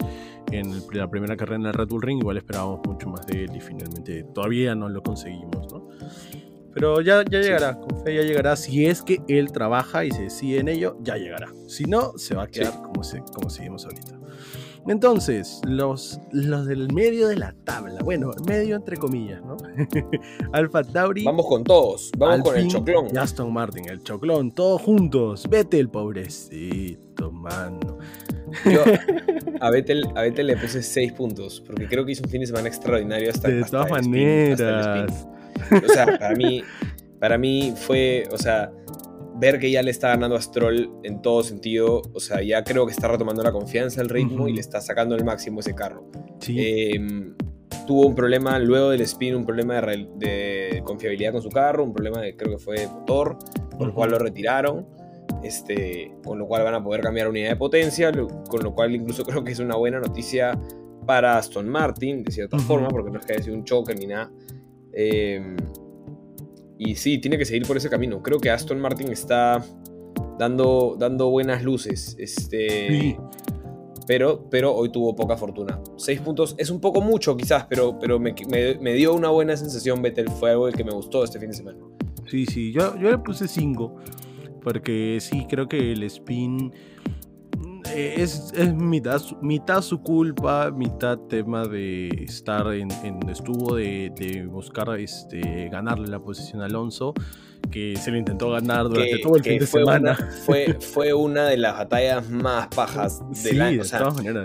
[0.51, 3.55] en la primera carrera en el Red Bull Ring, igual esperábamos mucho más de él
[3.55, 5.87] y finalmente todavía no lo conseguimos, ¿no?
[6.73, 8.57] Pero ya, ya llegará, con fe ya llegará.
[8.57, 11.47] Si es que él trabaja y se decide en ello, ya llegará.
[11.67, 14.16] Si no, se va a quedar como, se, como seguimos ahorita.
[14.87, 19.57] Entonces, los, los del medio de la tabla, bueno, medio entre comillas, ¿no?
[20.53, 21.25] Alfa Tauri.
[21.25, 23.07] Vamos con todos, vamos con el choclón.
[23.13, 25.47] Y Aston Martin, el choclón, todos juntos.
[25.49, 27.97] Vete el pobrecito, mano.
[28.65, 28.83] Yo
[29.59, 32.67] a Vettel, a le puse 6 puntos, porque creo que hizo un fin de semana
[32.67, 35.27] extraordinario hasta De todas maneras.
[35.71, 36.63] o sea, para mí,
[37.19, 38.71] para mí fue, o sea,
[39.39, 42.85] ver que ya le está ganando a Stroll en todo sentido, o sea, ya creo
[42.85, 46.09] que está retomando la confianza, el ritmo y le está sacando el máximo ese carro.
[46.47, 47.35] Em,
[47.85, 52.21] tuvo un problema luego del spin, un problema de, confiabilidad con su carro, un problema
[52.21, 53.37] de creo que fue de motor,
[53.77, 54.87] con lo cual lo retiraron.
[55.43, 59.23] Este, con lo cual van a poder cambiar unidad de potencia, con lo cual incluso
[59.25, 60.57] creo que es una buena noticia
[61.05, 64.07] para Aston Martin, de cierta forma, porque no es que haya sido un choque ni
[64.07, 64.31] nada.
[64.93, 65.55] Eh,
[66.79, 68.21] y sí, tiene que seguir por ese camino.
[68.21, 69.63] Creo que Aston Martin está
[70.37, 72.15] dando, dando buenas luces.
[72.19, 73.17] Este,
[74.05, 75.81] pero, pero hoy tuvo poca fortuna.
[75.97, 78.33] Seis puntos es un poco mucho quizás, pero, pero me,
[78.93, 80.29] dio una buena sensación Vettel.
[80.29, 81.79] Fue algo que me gustó este fin de semana.
[82.29, 83.95] Sí, sí, yo, yo le puse cinco.
[84.61, 86.73] Porque sí, creo que el spin
[87.95, 94.45] es, es mitad, mitad, su culpa, mitad tema de estar en, en estuvo de, de,
[94.45, 97.13] buscar este, ganarle la posición a Alonso,
[97.71, 100.15] que se lo intentó ganar durante todo el fin de semana.
[100.45, 103.83] fue, fue una de las batallas más pajas del año.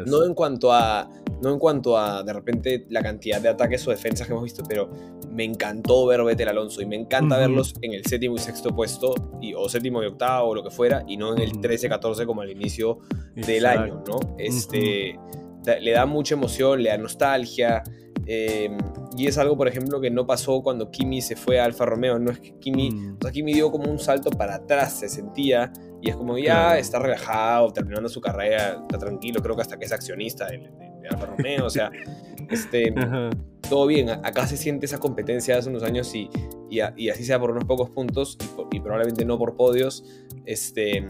[0.07, 1.09] no en cuanto a
[1.43, 4.63] no en cuanto a de repente la cantidad de ataques o defensas que hemos visto,
[4.69, 4.89] pero
[5.33, 9.15] me encantó ver Vettel Alonso y me encanta verlos en el séptimo y sexto puesto,
[9.41, 12.43] y, o séptimo y octavo o lo que fuera, y no en el 13-14 como
[12.43, 13.01] al inicio
[13.35, 14.21] del año, ¿no?
[14.39, 15.19] Este,
[15.81, 17.83] Le da mucha emoción, le da nostalgia.
[18.35, 18.79] Em,
[19.15, 22.19] y es algo, por ejemplo, que no pasó cuando Kimi se fue a Alfa Romeo.
[22.19, 23.17] No es que Kimi, mm.
[23.21, 26.79] o sea, Kimi dio como un salto para atrás, se sentía, y es como ya
[26.79, 30.67] está relajado, terminando su carrera, está tranquilo, creo que hasta que es accionista de,
[31.11, 31.91] Alfa Romeo, o sea,
[32.51, 32.95] este,
[33.69, 34.09] todo bien.
[34.09, 36.31] Acá se siente esa competencia de hace unos años y,
[36.71, 38.39] y, así sea por unos pocos puntos
[38.71, 40.07] y, probablemente no por podios,
[40.47, 41.07] este,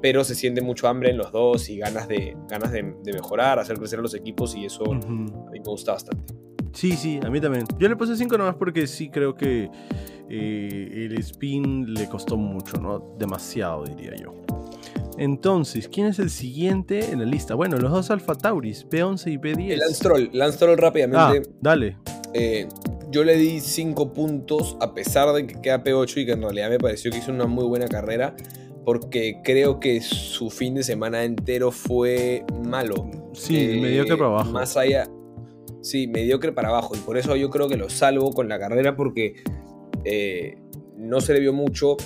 [0.00, 2.82] pero se siente mucho hambre en los dos y ganas de, ganas de,
[3.12, 6.41] mejorar, hacer crecer a los equipos y eso a mí me gusta bastante.
[6.72, 7.64] Sí, sí, a mí también.
[7.78, 9.70] Yo le puse 5 nomás porque sí creo que
[10.28, 13.14] eh, el spin le costó mucho, ¿no?
[13.18, 14.32] Demasiado, diría yo.
[15.18, 17.54] Entonces, ¿quién es el siguiente en la lista?
[17.54, 19.76] Bueno, los dos Alfa Tauris, P11 y P10.
[19.76, 21.42] Lance Stroll, Lance Stroll rápidamente.
[21.48, 21.96] Ah, dale.
[22.34, 22.66] Eh,
[23.10, 26.70] yo le di 5 puntos a pesar de que queda P8 y que en realidad
[26.70, 28.34] me pareció que hizo una muy buena carrera
[28.84, 33.10] porque creo que su fin de semana entero fue malo.
[33.34, 34.50] Sí, eh, mediocre para abajo.
[34.50, 35.08] Más allá,
[35.82, 36.94] sí, mediocre para abajo.
[36.94, 39.42] Y por eso yo creo que lo salvo con la carrera porque
[40.04, 40.56] eh,
[40.96, 41.96] no se le vio mucho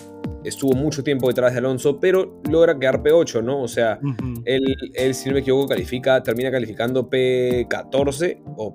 [0.46, 3.60] estuvo mucho tiempo detrás de Alonso, pero logra quedar P8, ¿no?
[3.62, 3.98] O sea,
[4.44, 8.74] él, si no me equivoco, califica, termina calificando P14 o,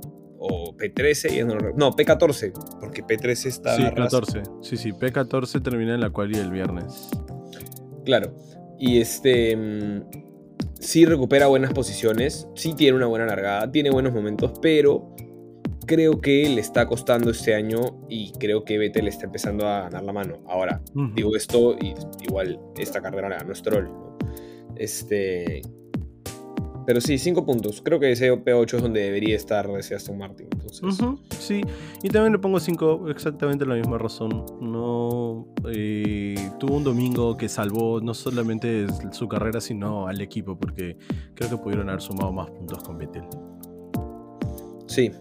[0.75, 3.75] P13, no, P14, porque P13 está...
[3.75, 7.09] Sí, 14, sí, sí, P14 termina en la cual y el viernes.
[8.05, 8.35] Claro,
[8.79, 9.55] y este...
[10.81, 15.15] Sí recupera buenas posiciones, sí tiene una buena largada, tiene buenos momentos, pero
[15.85, 20.03] creo que le está costando este año y creo que Vettel está empezando a ganar
[20.03, 20.39] la mano.
[20.47, 20.81] Ahora,
[21.15, 23.91] digo esto y igual esta carrera la ganó Stroll.
[24.75, 25.61] Este,
[26.85, 27.81] pero sí, 5 puntos.
[27.83, 30.47] Creo que ese P8 es donde debería estar ese Aston Martin.
[31.37, 31.61] sí,
[32.03, 34.45] y también le pongo 5, exactamente la misma razón.
[34.59, 40.97] No eh, tuvo un domingo que salvó no solamente su carrera, sino al equipo, porque
[41.35, 43.23] creo que pudieron haber sumado más puntos con Vettel.
[44.87, 45.11] Sí,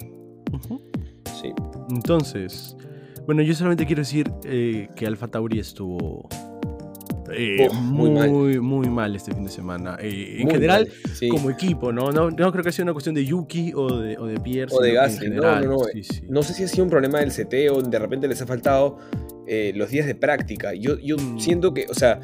[1.41, 1.53] Sí.
[1.91, 2.77] Entonces,
[3.27, 6.29] bueno, yo solamente quiero decir eh, que Alfa Tauri estuvo
[7.33, 9.15] eh, muy, muy mal.
[9.15, 9.97] este fin de semana.
[10.01, 10.89] Eh, en general,
[11.31, 12.11] como equipo, ¿no?
[12.11, 12.31] ¿no?
[12.31, 14.75] No creo que sea una cuestión de Yuki o de, o de Pierce.
[14.77, 15.79] O de Gasly, no, no, no.
[16.29, 18.99] No sé si ha sido un problema del CT o de repente les ha faltado
[19.75, 20.75] los días de práctica.
[20.75, 21.41] Yo, yo mm.
[21.41, 22.21] siento que, o sea,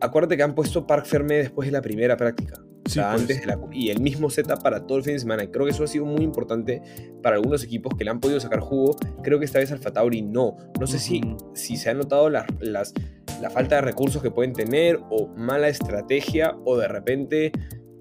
[0.00, 2.60] acuérdate que han puesto Park Ferme después de la primera práctica.
[2.84, 2.98] Pues.
[2.98, 3.40] antes
[3.72, 5.44] y el mismo setup para todo el fin de semana.
[5.44, 6.82] Y creo que eso ha sido muy importante
[7.22, 8.96] para algunos equipos que le han podido sacar jugo.
[9.22, 10.56] Creo que esta vez Alfa Tauri no.
[10.78, 11.22] No sé si,
[11.54, 12.92] si se ha notado las, las,
[13.40, 17.52] la falta de recursos que pueden tener o mala estrategia o de repente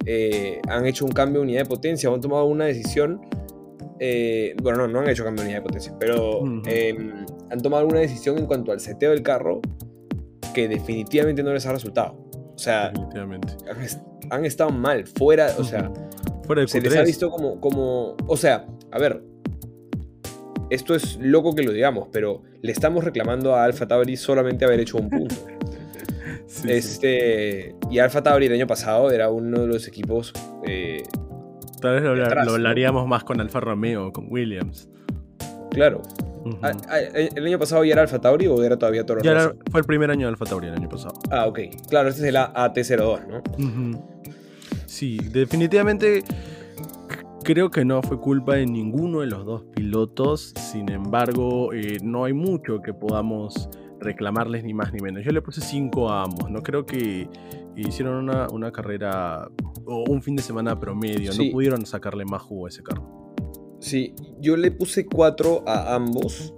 [0.05, 3.21] eh, han hecho un cambio de unidad de potencia o han tomado una decisión.
[3.99, 7.81] Eh, bueno, no, no han hecho cambio de unidad de potencia, pero em, han tomado
[7.81, 9.61] alguna decisión en cuanto al seteo del carro
[10.53, 12.15] que definitivamente no les ha resultado.
[12.55, 13.47] O sea, Definitivamente.
[13.71, 15.91] han, est- han estado mal, fuera, o sea,
[16.45, 17.05] Fuera del se les ha Q3.
[17.05, 19.23] visto como, como, o sea, a ver,
[20.69, 24.79] esto es loco que lo digamos, pero le estamos reclamando a Alfa Tauri solamente haber
[24.79, 25.35] hecho un punto.
[26.45, 26.71] Sí, sí.
[26.71, 30.33] este, y Alfa Tauri el año pasado era uno de los equipos,
[30.67, 31.01] eh,
[31.81, 34.87] Tal vez lo, hablaríamos más con Alfa Romeo, con Williams.
[35.71, 36.01] claro.
[36.61, 39.53] Ah, ah, ¿El año pasado ya era Alfa Tauri o era todavía Toro Ya era-
[39.71, 41.13] fue el primer año de Alfa Tauri el año pasado.
[41.31, 41.59] Ah, ok.
[41.89, 44.07] Claro, este es el AT02, ¿no?
[44.85, 46.23] Sí, definitivamente
[47.43, 50.53] creo que no fue culpa de ninguno de los dos pilotos.
[50.57, 55.23] Sin embargo, eh, no hay mucho que podamos reclamarles ni más ni menos.
[55.23, 56.49] Yo le puse 5 a ambos.
[56.49, 57.29] No creo que
[57.75, 59.49] hicieron una, una carrera
[59.85, 61.31] o un fin de semana promedio.
[61.31, 61.47] Sí.
[61.47, 63.35] No pudieron sacarle más jugo a ese carro.
[63.79, 66.53] Sí, yo le puse 4 a ambos.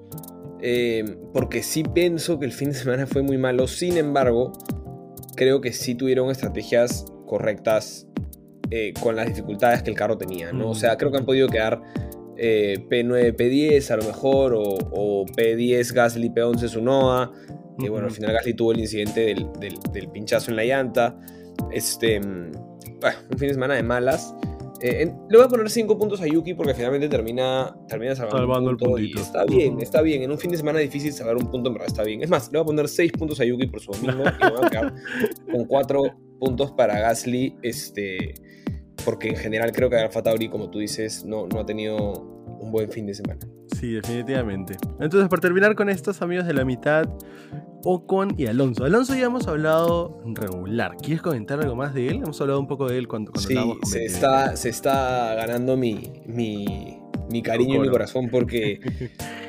[0.61, 3.67] eh, porque sí pienso que el fin de semana fue muy malo.
[3.67, 4.53] Sin embargo,
[5.35, 8.07] creo que sí tuvieron estrategias correctas
[8.71, 10.69] eh, con las dificultades que el carro tenía, ¿no?
[10.69, 11.81] O sea, creo que han podido quedar
[12.37, 17.31] eh, P9, P10 a lo mejor, o, o P10 Gasly, P11 Sunoa.
[17.77, 21.19] Que bueno, al final Gasly tuvo el incidente del, del- del pinchazo en la llanta.
[21.71, 22.51] Este, mm,
[23.01, 24.33] bueno, un fin de semana de malas.
[24.81, 28.37] Eh, en- le voy a poner 5 puntos a Yuki porque finalmente termina, termina salvando,
[28.39, 29.21] Salvando el un punto y puntito.
[29.21, 30.21] está bien, está bien.
[30.23, 32.21] En un fin de semana difícil salvar un punto en verdad está bien.
[32.23, 34.49] Es más, le voy a poner 6 puntos a Yuki por su domingo y me
[34.51, 34.93] voy a quedar
[35.51, 36.03] con 4
[36.39, 37.55] puntos para Gasly.
[37.61, 38.33] Este,
[39.05, 42.71] porque en general creo que Alfa Tauri, como tú dices, no, no ha tenido un
[42.71, 43.39] buen fin de semana.
[43.79, 44.75] Sí, definitivamente.
[44.99, 47.07] Entonces, para terminar con estos amigos de la mitad,
[47.83, 48.83] Ocon y Alonso.
[48.83, 50.97] Alonso ya hemos hablado regular.
[50.97, 52.15] ¿Quieres comentar algo más de él?
[52.23, 55.77] Hemos hablado un poco de él cuando, cuando Sí, con se está, se está ganando
[55.77, 58.79] mi, mi, mi cariño y mi corazón porque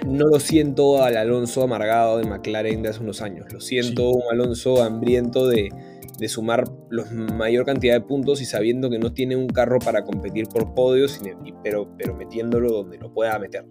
[0.07, 3.51] no lo siento al Alonso amargado de McLaren de hace unos años.
[3.53, 5.71] Lo siento un Alonso hambriento de,
[6.19, 10.05] de sumar la mayor cantidad de puntos y sabiendo que no tiene un carro para
[10.05, 11.21] competir por podios,
[11.63, 13.67] pero, pero metiéndolo donde lo pueda meter.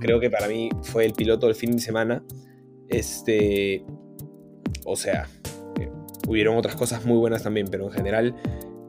[0.00, 2.24] Creo que para mí fue el piloto del fin de semana.
[2.88, 3.84] Este.
[4.84, 5.28] O sea,
[5.80, 5.90] eh,
[6.28, 8.34] hubieron otras cosas muy buenas también, pero en general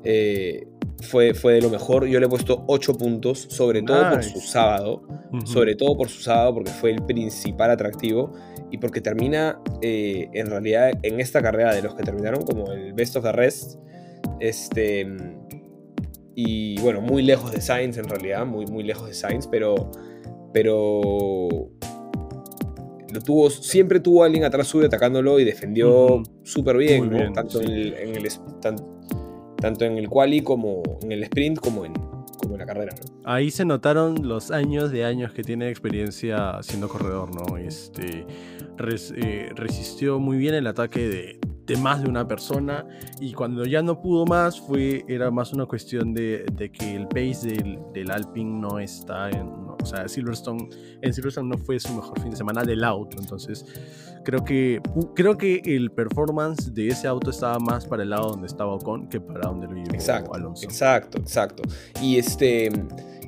[0.03, 0.67] eh,
[1.01, 2.05] fue, fue de lo mejor.
[2.07, 5.03] Yo le he puesto 8 puntos, sobre todo por su sábado.
[5.45, 8.31] Sobre todo por su sábado, porque fue el principal atractivo.
[8.71, 12.93] Y porque termina, eh, en realidad, en esta carrera de los que terminaron como el
[12.93, 13.79] best of the rest.
[14.39, 15.07] Este.
[16.35, 19.91] Y bueno, muy lejos de Sainz en realidad, muy, muy lejos de Sainz, pero.
[20.53, 21.69] Pero.
[23.11, 26.23] Lo tuvo, siempre tuvo a alguien atrás suyo atacándolo y defendió Ujú.
[26.43, 27.17] súper bien, Muy ¿no?
[27.17, 27.65] bien, tanto, sí.
[27.65, 28.27] en el, en el
[28.61, 28.75] tan-
[29.57, 31.93] tanto en el quali como en el sprint como en,
[32.53, 33.21] en la carrera, ¿no?
[33.29, 37.57] Ahí se notaron los años de años que tiene experiencia siendo corredor, ¿no?
[37.57, 38.25] Este,
[39.15, 42.83] eh, resistió muy bien el ataque de, de más de una persona
[43.21, 47.07] y cuando ya no pudo más fue, era más una cuestión de, de que el
[47.07, 49.47] pace del, del Alpine no está en...
[49.47, 50.67] o sea, Silverstone,
[51.03, 53.63] en Silverstone no fue su mejor fin de semana del auto, entonces
[54.23, 54.81] creo que,
[55.15, 59.07] creo que el performance de ese auto estaba más para el lado donde estaba Ocon
[59.07, 60.65] que para donde lo llevó Exacto, Alonso.
[60.65, 61.61] exacto, exacto.
[62.01, 62.69] Y este.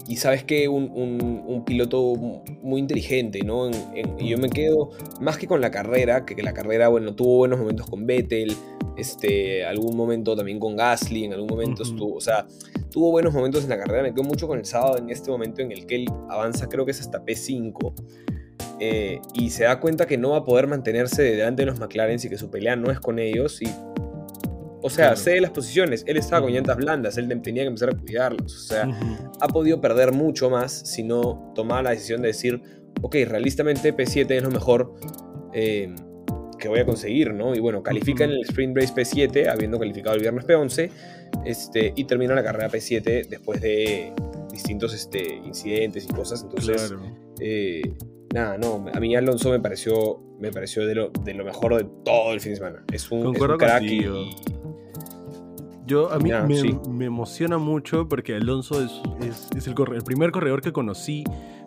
[0.07, 2.13] Y sabes que un, un- un piloto
[2.61, 3.67] muy inteligente, ¿no?
[3.67, 4.89] En- en- y yo me quedo
[5.21, 8.53] más que con la carrera, que, que la carrera, bueno, tuvo buenos momentos con Vettel,
[8.97, 11.91] este, algún momento también con Gasly, en algún momento Ujú.
[11.91, 12.45] estuvo, o sea,
[12.91, 14.03] tuvo buenos momentos en la carrera.
[14.03, 16.83] Me quedo mucho con el sábado en este momento en el que él avanza, creo
[16.85, 17.93] que es hasta P5.
[18.83, 22.19] eh, y se da cuenta que no va a poder mantenerse delante de los McLaren
[22.23, 23.61] y que su pelea no es con ellos.
[23.61, 23.67] Y
[24.81, 25.17] o sea, Claro.
[25.17, 26.03] cede las posiciones.
[26.07, 28.53] Él estaba con llantas blandas, él tenía que empezar a cuidarlas.
[28.53, 28.89] O sea,
[29.39, 32.61] ha podido perder mucho más si no tomaba la decisión de decir,
[33.01, 34.95] ok, realistamente P7 es lo mejor
[35.53, 35.93] eh,
[36.59, 37.55] que voy a conseguir, ¿no?
[37.55, 40.89] Y bueno, califica en el Sprint Race P7, habiendo calificado el viernes P11,
[41.45, 44.13] este, y termina la carrera P7 después de
[44.51, 46.43] distintos este, incidentes y cosas.
[46.43, 47.01] Entonces, Claro.
[47.39, 47.81] eh,
[48.33, 51.87] nada, no, a mí Alonso me pareció, me pareció de, lo, de lo mejor de
[52.05, 52.83] todo el fin de semana.
[52.93, 54.05] Es un, es un crack y
[55.91, 56.79] Yo, a mí me, sí.
[56.89, 58.91] me emociona mucho porque Alonso es,
[59.27, 59.75] es- es el,
[60.05, 61.23] primer corredor que conocí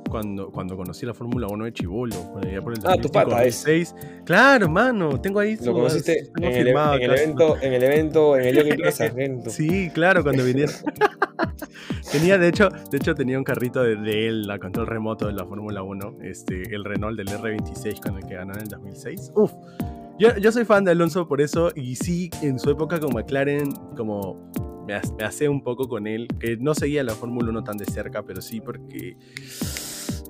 [0.08, 2.14] cuando, cuando conocí la Fórmula 1 de Chivolo.
[2.32, 3.62] por el Ah, tu 2005, pata es.
[3.64, 3.94] 2006.
[4.24, 7.72] Claro, mano, tengo ahí Lo conociste en el, firmado en el acá su- evento, en
[7.74, 9.04] el evento, en el Jockey Plaza.
[9.50, 10.74] Sí, claro, cuando vinieron.
[12.12, 15.32] tenía, de hecho, de hecho, tenía un carrito de, de él, a control remoto de
[15.32, 19.32] la Fórmula 1, este, el Renault del R26 con el que ganó en el 2006.
[19.34, 19.52] Uf,
[20.18, 23.72] yo, yo soy fan de Alonso por eso, y sí, en su época con McLaren,
[23.96, 24.50] como
[24.86, 27.86] me, me hacé un poco con él, que no seguía la Fórmula 1 tan de
[27.86, 29.16] cerca, pero sí porque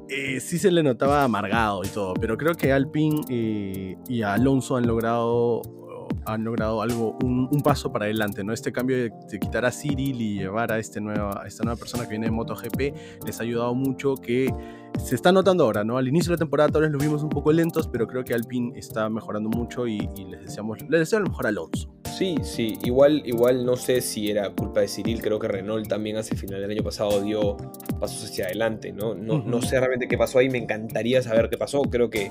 [0.09, 4.77] eh, sí se le notaba amargado y todo, pero creo que Alpine eh, y Alonso
[4.77, 5.63] han logrado
[6.27, 8.53] han logrado algo, un, paso para adelante, ¿no?
[8.53, 12.05] Este cambio de, quitar a Cyril y llevar a, este nueva, a esta nueva persona
[12.05, 14.53] que viene de MotoGP les ha ayudado mucho que
[15.03, 15.99] se está notando ahora, ¿no?
[15.99, 18.35] Al inicio de la temporada tal vez los vimos un poco lentos, pero creo que
[18.35, 19.99] Alpine está mejorando mucho y,
[20.31, 21.93] les deseamos, les deseo lo mejor a Alonso.
[22.17, 26.17] Sí, sí, igual, igual no sé si era culpa de Cyril, creo que Renault también
[26.17, 27.57] hace final del año pasado dio
[27.99, 29.15] pasos hacia adelante, ¿no?
[29.15, 32.31] No, no sé realmente qué pasó ahí, me encantaría saber qué pasó, creo que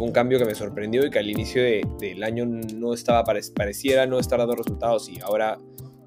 [0.00, 4.06] fue un cambio que me sorprendió y que al inicio del año no estaba, pareciera
[4.06, 5.58] no estar dando resultados y ahora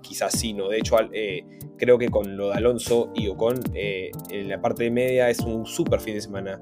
[0.01, 0.67] quizás sí, ¿no?
[0.67, 1.45] De hecho, eh,
[1.77, 5.41] creo que con lo de Alonso y Ocon, eh, en la parte de media es
[5.41, 6.59] un súper fin de semana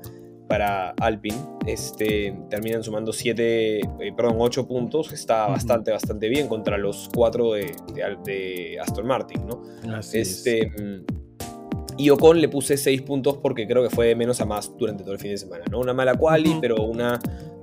[0.50, 1.38] para Alpine.
[1.65, 3.82] Este, terminan sumando 7, eh,
[4.13, 7.74] perdón, 8 puntos, está bastante, bastante bien contra los 4 de,
[8.26, 9.62] de, Aston Martin, ¿no?
[10.12, 11.21] este, mm,
[11.97, 15.04] Y Ocon le puse 6 puntos porque creo que fue de menos a más durante
[15.04, 15.80] todo el fin de semana, ¿no?
[15.80, 17.19] Una mala quali, pero una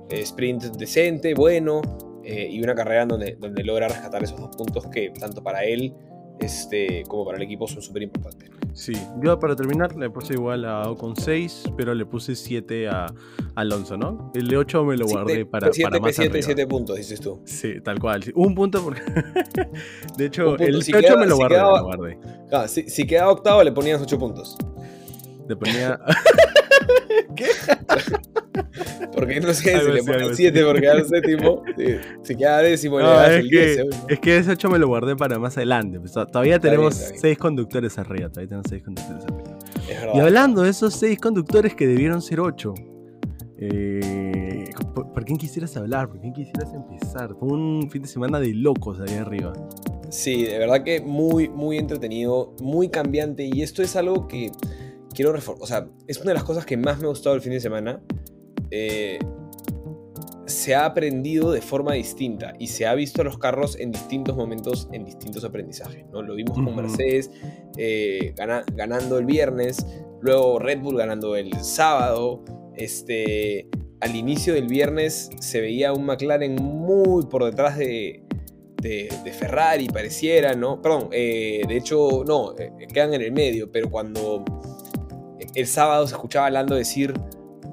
[0.09, 1.81] sprint decente, bueno,
[2.23, 5.93] y una carrera donde, donde logra rescatar esos dos puntos que tanto para él
[6.39, 8.49] este, como para el equipo son súper importantes.
[8.73, 13.07] Sí, yo para terminar le puse igual a Ocon 6, pero le puse 7 a
[13.55, 14.31] Alonso, ¿no?
[14.35, 17.41] El de 8 me lo guardé para, 7, para más 7, 7 puntos, dices tú.
[17.45, 18.23] Sí, tal cual.
[18.35, 19.01] Un punto porque...
[20.17, 21.57] de hecho, el de 8 me lo guardé.
[21.57, 22.19] lo guardé.
[22.51, 24.57] Ah, si, si quedaba octavo le ponías 8 puntos.
[25.47, 25.99] Le ponía...
[29.13, 31.63] Porque no sé si le ponen 7 porque quedar séptimo.
[32.23, 35.39] Si queda décimo, no, le es, que, es que ese 8 me lo guardé para
[35.39, 35.99] más adelante.
[35.99, 38.29] Pues, todavía tenemos 6 conductores arriba.
[38.29, 39.57] Todavía tenemos 6 conductores arriba.
[40.13, 42.73] y hablando de esos 6 conductores que debieron ser 8.
[43.61, 46.07] Eh, ¿por, quién quisieras hablar?
[46.07, 47.35] ¿Por quién quisieras empezar?
[47.37, 49.51] Fue un fin de semana de locos ahí arriba.
[50.09, 53.49] Sí, de verdad que muy, muy entretenido, muy cambiante.
[53.51, 54.51] Y esto es algo que
[55.19, 55.63] quiero reformar.
[55.63, 57.59] O sea, es una de las cosas que más me ha gustado el fin de
[57.59, 58.01] semana.
[58.71, 59.19] Eh,
[60.45, 64.37] se ha aprendido de forma distinta y se ha visto a los carros en distintos
[64.37, 66.05] momentos, en distintos aprendizajes.
[66.13, 66.21] ¿no?
[66.21, 67.31] Lo vimos con Mercedes
[67.77, 69.85] eh, ganando el viernes,
[70.21, 72.45] luego Red Bull ganando el sábado.
[72.77, 73.67] Este,
[73.99, 78.23] al inicio del viernes se veía un McLaren muy por detrás de,
[78.81, 80.81] de, Ferrari, pareciera, ¿no?
[80.81, 82.55] Perdón, eh, de hecho, no,
[82.93, 84.45] quedan en el medio, pero cuando
[85.55, 87.13] el sábado se escuchaba hablando decir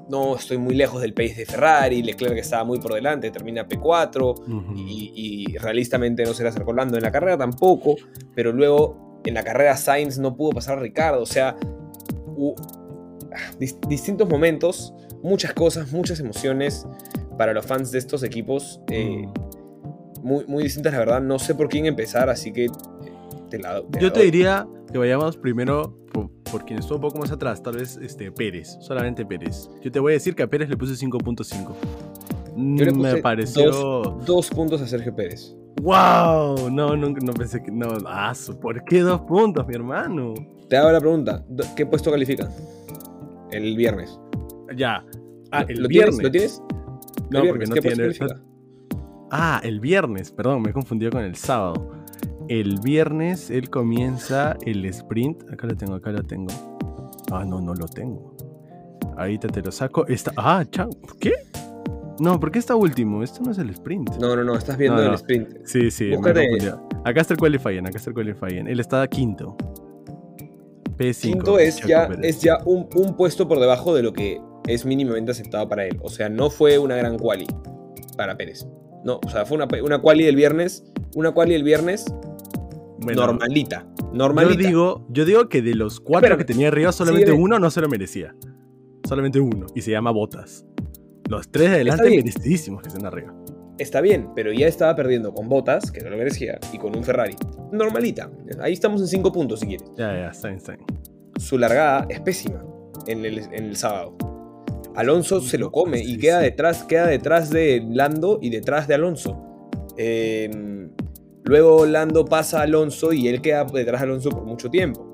[0.09, 4.77] no estoy muy lejos del pace de Ferrari, Leclerc estaba muy por delante, termina P4
[4.87, 7.95] y, realistamente no se le acercó Lando en la carrera tampoco,
[8.33, 11.57] pero luego en la carrera Sainz no pudo pasar a Ricardo, o sea,
[13.87, 16.85] distintos momentos, muchas cosas, muchas emociones
[17.37, 19.27] para los fans de estos equipos, eh,
[20.23, 22.67] muy, muy distintas la verdad, no sé por quién empezar, así que
[23.49, 25.97] te la, Yo te diría que vayamos primero
[26.51, 29.69] por, quien estuvo un poco más atrás, tal vez este, Pérez, solamente Pérez.
[29.81, 31.75] Yo te voy a decir que a Pérez le puse 5.5.
[32.55, 33.71] Me pareció.
[34.25, 35.55] Dos, puntos a Sergio Pérez.
[35.81, 36.71] ¡Wow!
[36.71, 37.71] No, no, no pensé que.
[37.71, 40.33] No, ah, ¿por qué dos puntos, mi hermano?
[40.67, 42.49] Te hago la pregunta: ¿qué puesto califica?
[43.51, 44.19] El viernes.
[44.75, 45.05] Ya.
[45.51, 46.23] Ah, el viernes.
[46.23, 46.63] ¿Lo tienes?
[47.29, 48.09] No, porque no tiene.
[49.29, 51.96] Ah, el viernes, perdón, me he confundido con el sábado.
[52.49, 55.51] El viernes él comienza el sprint.
[55.51, 56.47] Acá lo tengo, acá lo tengo.
[57.31, 58.35] Ah, no, no lo tengo.
[59.17, 60.07] Ahorita te lo saco.
[60.07, 60.31] Está...
[60.37, 60.89] Ah, chao.
[61.19, 61.33] ¿Qué?
[62.19, 63.21] No, ¿por qué está último?
[63.21, 64.15] Esto no es el sprint.
[64.15, 65.65] No, no, no, estás viendo el sprint.
[65.65, 66.13] Sí, sí,
[67.03, 68.67] Acá está el qualifying, acá está el qualifying.
[68.67, 69.55] Él está quinto.
[70.97, 71.21] P5.
[71.21, 75.67] Quinto es ya, es ya un, puesto por debajo de lo que es mínimamente aceptado
[75.67, 75.99] para él.
[76.01, 77.45] O sea, no fue una gran quali
[78.15, 78.65] para Pérez.
[79.03, 80.85] No, o sea, fue una, una quali del viernes.
[81.15, 82.05] Una quali del viernes
[83.15, 83.87] normalita.
[84.13, 84.61] Normalita.
[84.61, 87.81] Yo digo, yo digo que de los cuatro que tenía arriba, solamente uno no se
[87.81, 88.35] lo merecía.
[89.07, 89.67] Solamente uno.
[89.75, 90.65] Y se llama Botas.
[91.29, 93.33] Los tres de adelante merecidísimos que están arriba.
[93.77, 97.03] Está bien, pero ya estaba perdiendo con Botas, que no lo merecía, y con un
[97.03, 97.35] Ferrari.
[97.71, 98.29] Normalita.
[98.59, 99.87] Ahí estamos en cinco puntos, si quieres.
[99.95, 100.61] Ya, ya, está bien,
[101.37, 102.63] Su largada es pésima
[103.05, 104.17] en el, en el sábado.
[104.95, 109.37] Alonso se lo come y queda detrás, queda detrás de Lando y detrás de Alonso.
[109.95, 110.49] Eh,
[111.47, 115.05] Luego Lando pasa a Alonso y él queda detrás de Alonso por mucho tiempo.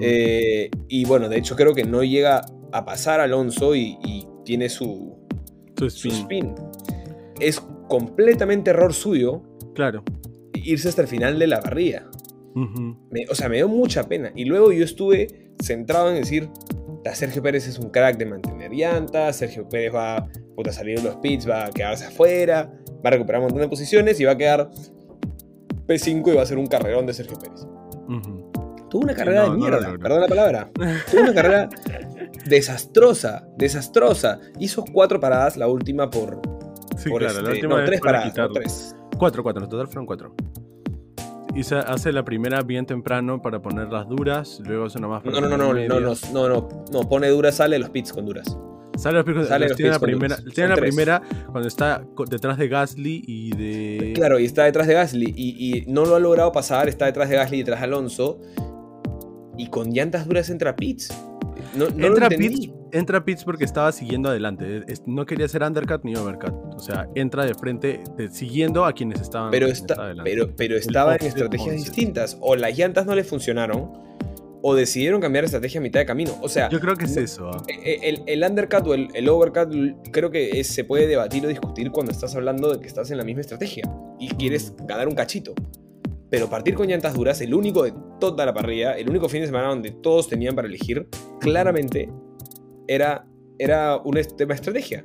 [0.00, 5.18] Eh, y bueno, de hecho creo que no llega a pasar Alonso y, tiene su,
[5.78, 6.54] spin.
[7.38, 9.42] Es completamente error suyo.
[9.74, 10.02] Claro.
[10.54, 12.08] Irse hasta el final de la barría.
[12.54, 14.32] o sea, me dio mucha pena.
[14.34, 16.48] Y luego yo estuve centrado en decir,
[17.12, 21.16] Sergio Pérez es un crack de mantener llantas, Sergio Pérez va a salir de los
[21.16, 22.72] pits, va a quedarse afuera,
[23.04, 24.70] va a recuperar un montón de posiciones y va a quedar
[25.88, 27.66] P5 iba a ser un carrerón de Sergio Pérez.
[28.90, 30.70] Tuvo una carrera de mierda, perdón la palabra.
[31.10, 31.68] Tuvo una carrera
[32.46, 34.40] desastrosa, desastrosa.
[34.58, 36.40] Hizo cuatro paradas, la última por.
[36.96, 38.34] Sí, claro, la este, última no, tres paradas.
[38.52, 38.96] tres.
[39.18, 40.34] cuatro, cuatro, en total fueron cuatro.
[41.54, 45.22] Y se hace la primera bien temprano para poner las duras, luego hace una más
[45.22, 48.12] para No, no, no, no, no, no, no, no, no, pone duras, sale los pits
[48.12, 48.56] con duras.
[48.98, 50.88] Sale los pits, Sale los tiene la primera, tiene la tres.
[50.94, 54.12] primera cuando está detrás de Gasly y de...
[54.14, 55.32] Claro, y está detrás de Gasly.
[55.36, 58.40] Y, y no lo ha logrado pasar, está detrás de Gasly y detrás de Alonso.
[59.56, 60.74] Y con llantas duras entra.
[61.76, 62.28] No, no entra.
[62.28, 64.84] Pitts, entra Pitts porque estaba siguiendo adelante.
[65.06, 66.52] No quería hacer undercut ni overcut.
[66.74, 70.76] O sea, entra de frente de- siguiendo a quienes estaban Pero, quienes está, pero, pero
[70.76, 72.36] estaba en estrategias distintas.
[72.40, 73.90] O las llantas no le funcionaron,
[74.68, 76.32] o decidieron cambiar de estrategia a mitad de camino.
[76.42, 77.50] O sea, Yo creo que es no- eso.
[77.50, 77.62] ah.
[77.68, 79.72] e- el, el undercut o el, el overcut
[80.12, 83.16] creo que es- se puede debatir o discutir cuando estás hablando de que estás en
[83.18, 83.82] la misma estrategia
[84.18, 85.54] y quieres ganar un cachito.
[86.30, 89.46] Pero partir con llantas duras, el único de toda la parrilla, el único fin de
[89.46, 91.08] semana donde todos tenían para elegir,
[91.40, 92.10] claramente
[92.86, 93.26] era,
[93.58, 95.04] era un tema de estrategia.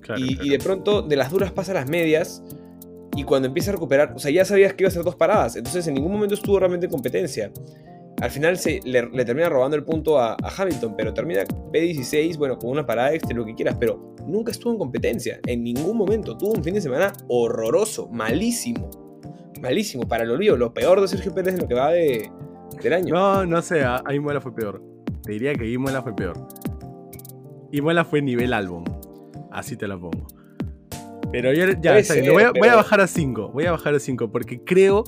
[0.00, 0.46] Claro, y, claro.
[0.46, 2.42] y de pronto de las duras pasa a las medias
[3.16, 5.56] y cuando empieza a recuperar, o sea, ya sabías que iba a ser dos paradas,
[5.56, 7.50] entonces en ningún momento estuvo realmente en competencia.
[8.20, 12.36] Al final se, le, le termina robando el punto a, a Hamilton, pero termina P16,
[12.36, 15.96] bueno, con una parada extra, lo que quieras, pero nunca estuvo en competencia, en ningún
[15.96, 16.36] momento.
[16.36, 18.90] Tuvo un fin de semana horroroso, malísimo,
[19.62, 22.30] malísimo, para el olvido, lo peor de Sergio Pérez en lo que va de,
[22.82, 23.14] del año.
[23.14, 24.82] No, no sé, Imola fue peor.
[25.22, 26.36] Te diría que Imola fue peor.
[27.72, 28.84] Imola fue nivel álbum.
[29.50, 30.26] Así te la pongo.
[31.32, 33.50] Pero yo, ya, ser, voy, a, voy a bajar a 5.
[33.52, 35.04] Voy a bajar a 5 porque creo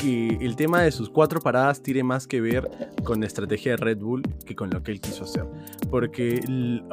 [0.00, 2.70] que el tema de sus cuatro paradas tiene más que ver
[3.04, 5.44] con la estrategia de Red Bull que con lo que él quiso hacer.
[5.90, 6.40] Porque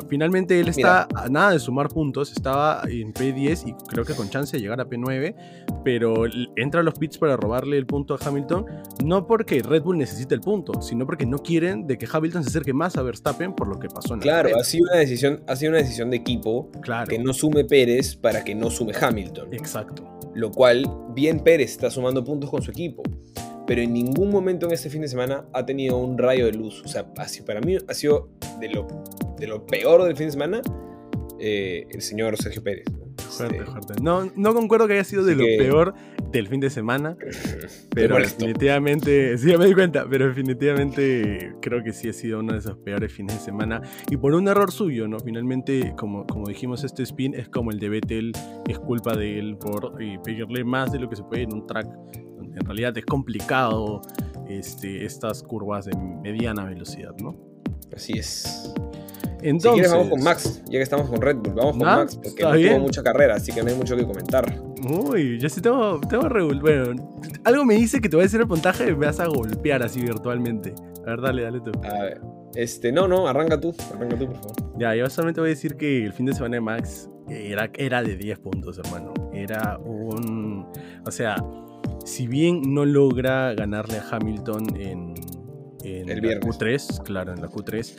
[0.09, 4.29] finalmente él está a nada de sumar puntos, estaba en P10 y creo que con
[4.29, 5.35] chance de llegar a P9,
[5.83, 8.65] pero entra a los pits para robarle el punto a Hamilton,
[9.03, 12.49] no porque Red Bull necesite el punto, sino porque no quieren de que Hamilton se
[12.49, 14.61] acerque más a Verstappen por lo que pasó en la Claro, carrera.
[14.61, 18.15] ha sido una decisión, ha sido una decisión de equipo Claro, que no sume Pérez
[18.15, 19.53] para que no sume Hamilton.
[19.53, 20.16] exacto.
[20.37, 20.85] Lo cual
[21.15, 23.01] bien Pérez está sumando puntos con su equipo,
[23.65, 26.83] pero en ningún momento en este fin de semana ha tenido un rayo de luz.
[26.85, 28.29] O sea, para mí ha sido
[28.59, 28.87] de lo,
[29.39, 30.61] de lo peor del fin de semana
[31.39, 32.85] eh, el señor Sergio Pérez.
[33.41, 33.49] ¿No?
[33.49, 33.93] Fuerte, fuerte.
[34.01, 35.93] No, no concuerdo que haya sido de lo que- peor
[36.31, 37.15] del fin de semana,
[37.95, 42.59] pero definitivamente, sí, me di cuenta, pero definitivamente creo que sí ha sido uno de
[42.59, 43.81] esos peores fines de semana.
[44.09, 45.19] Y por un error suyo, ¿no?
[45.19, 48.31] Finalmente, como, como dijimos, este spin es como el de Vettel,
[48.67, 51.65] es culpa de él por eh, pegarle más de lo que se puede en un
[51.65, 51.87] track
[52.37, 54.01] donde en realidad es complicado
[54.49, 57.35] este, estas curvas de mediana velocidad, ¿no?
[57.95, 58.73] Así es.
[59.41, 62.19] Entonces, si quieres vamos con Max, ya que estamos con Red Bull, vamos con Max,
[62.21, 62.73] porque no bien.
[62.75, 64.45] tuvo mucha carrera, así que no hay mucho que comentar.
[64.89, 67.09] Uy, yo sí tengo, tengo revol- Bueno,
[67.43, 69.83] algo me dice que te voy a decir el puntaje y me vas a golpear
[69.83, 70.73] así virtualmente.
[71.05, 71.71] A ver, dale, dale tú.
[71.83, 72.21] A ver,
[72.55, 74.55] este, no, no, arranca tú, arranca tú, por favor.
[74.79, 78.01] Ya, yo solamente voy a decir que el fin de semana de Max era, era
[78.03, 79.13] de 10 puntos, hermano.
[79.33, 80.65] Era un.
[81.05, 81.35] O sea,
[82.05, 85.13] si bien no logra ganarle a Hamilton en,
[85.95, 86.59] en El la viernes.
[86.59, 87.95] Q3, claro, en la Q3,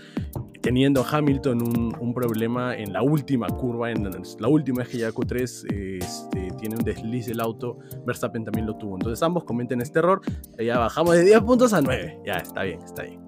[0.60, 5.08] teniendo Hamilton un, un problema en la última curva, en la última vez que llega
[5.08, 8.96] a Q3, este, tiene un desliz del auto, Verstappen también lo tuvo.
[8.96, 10.20] Entonces ambos cometen este error,
[10.58, 12.20] ya bajamos de 10 puntos a 9.
[12.24, 13.20] Ya, está bien, está bien.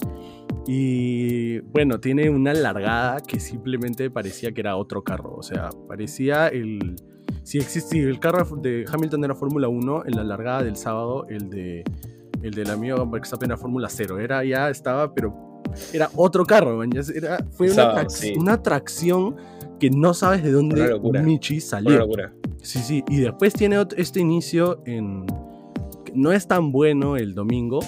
[0.67, 5.35] Y bueno, tiene una largada que simplemente parecía que era otro carro.
[5.35, 6.97] O sea, parecía el.
[7.43, 11.51] Si existía el carro de Hamilton era Fórmula 1, en la largada del sábado, el
[11.51, 11.85] de.
[12.43, 14.19] El del amigo Verstappen era Fórmula 0.
[14.19, 15.35] Era ya estaba, pero.
[15.93, 16.91] Era otro carro, man.
[17.15, 18.35] Era, fue una, Sábado, trac- sí.
[18.37, 19.37] una atracción
[19.79, 20.99] que no sabes de dónde.
[21.23, 21.99] Michi Una salió.
[21.99, 22.33] locura.
[22.63, 23.05] Sí, sí.
[23.09, 25.27] Y después tiene este inicio en.
[26.15, 27.81] No es tan bueno el domingo.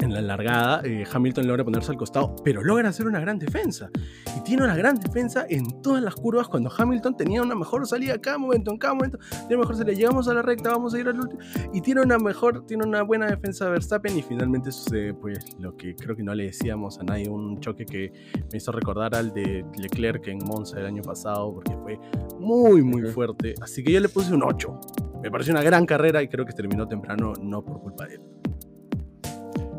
[0.00, 3.90] En la largada, eh, Hamilton logra ponerse al costado, pero logra hacer una gran defensa.
[4.34, 8.18] Y tiene una gran defensa en todas las curvas cuando Hamilton tenía una mejor salida
[8.18, 9.18] cada momento, en cada momento.
[9.46, 9.94] Tiene mejor salida.
[9.94, 11.40] Llegamos a la recta, vamos a ir al último.
[11.74, 14.16] Y tiene una mejor, tiene una buena defensa de Verstappen.
[14.16, 17.28] Y finalmente sucede, pues, lo que creo que no le decíamos a nadie.
[17.28, 18.10] Un choque que
[18.50, 22.00] me hizo recordar al de Leclerc en Monza el año pasado, porque fue
[22.38, 23.54] muy, muy fuerte.
[23.60, 24.80] Así que yo le puse un 8.
[25.22, 28.39] Me pareció una gran carrera y creo que terminó temprano, no por culpa de él.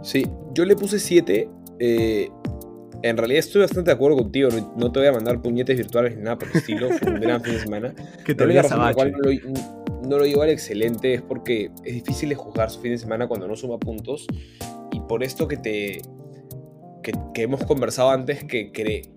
[0.02, 1.50] Sí, yo le puse 7.
[3.04, 4.50] en realidad estoy bastante de acuerdo contigo.
[4.50, 6.90] No, no te voy a mandar puñetes virtuales ni nada por el estilo.
[6.92, 7.94] Fue un gran fin de semana.
[8.26, 11.72] Que La razón por la cual no lo, no lo llevo al excelente es porque
[11.84, 14.28] es difícil de juzgar su fin de semana cuando no suma puntos.
[14.92, 16.02] Y por esto que te.
[17.04, 19.12] que, que hemos conversado antes, que.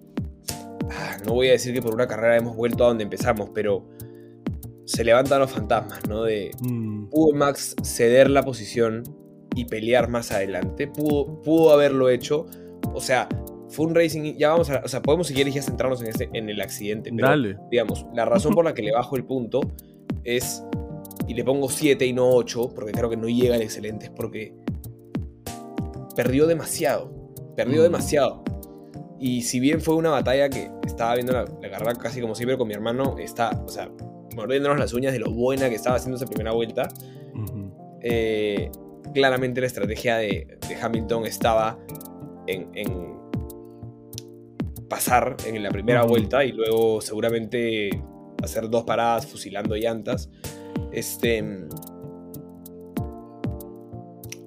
[0.90, 3.88] Ah, no voy a decir que por una carrera hemos vuelto a donde empezamos, pero
[4.84, 6.22] se levantan los fantasmas, ¿no?
[6.22, 6.50] De.
[6.60, 9.02] Mm, ¿Pudo Max ceder la posición
[9.54, 10.86] y pelear más adelante?
[10.86, 12.46] ¿Pudo, pudo haberlo hecho?
[12.92, 13.28] O sea,
[13.68, 14.36] fue un racing.
[14.36, 14.82] Ya vamos a.
[14.84, 17.10] O sea, podemos si quieres ya centrarnos en, este, en el accidente.
[17.14, 17.56] Pero, Dale.
[17.70, 19.60] digamos, la razón por la que le bajo el punto
[20.24, 20.62] es
[21.26, 24.10] y le pongo 7 y no 8, porque creo que no llega al excelente, es
[24.10, 24.54] porque
[26.16, 27.10] perdió demasiado.
[27.56, 27.84] Perdió Mm.
[27.84, 28.44] demasiado.
[29.18, 32.58] Y si bien fue una batalla que estaba viendo la, la carrera casi como siempre
[32.58, 33.90] con mi hermano, está, o sea,
[34.36, 36.88] mordiéndonos las uñas de lo buena que estaba haciendo esa primera vuelta,
[37.34, 37.70] Ujú.
[38.02, 38.70] eh,
[39.12, 41.78] claramente la estrategia de, de Hamilton estaba
[42.46, 43.14] en, en
[44.88, 47.90] pasar en la primera vuelta y luego seguramente
[48.42, 50.30] hacer dos paradas fusilando llantas.
[50.92, 51.42] Este.
[51.42, 51.68] mm,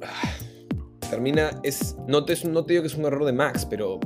[0.03, 0.33] ah,
[1.09, 1.59] Termina.
[1.63, 3.99] Es, no, te, no te digo que es un error de Max, pero.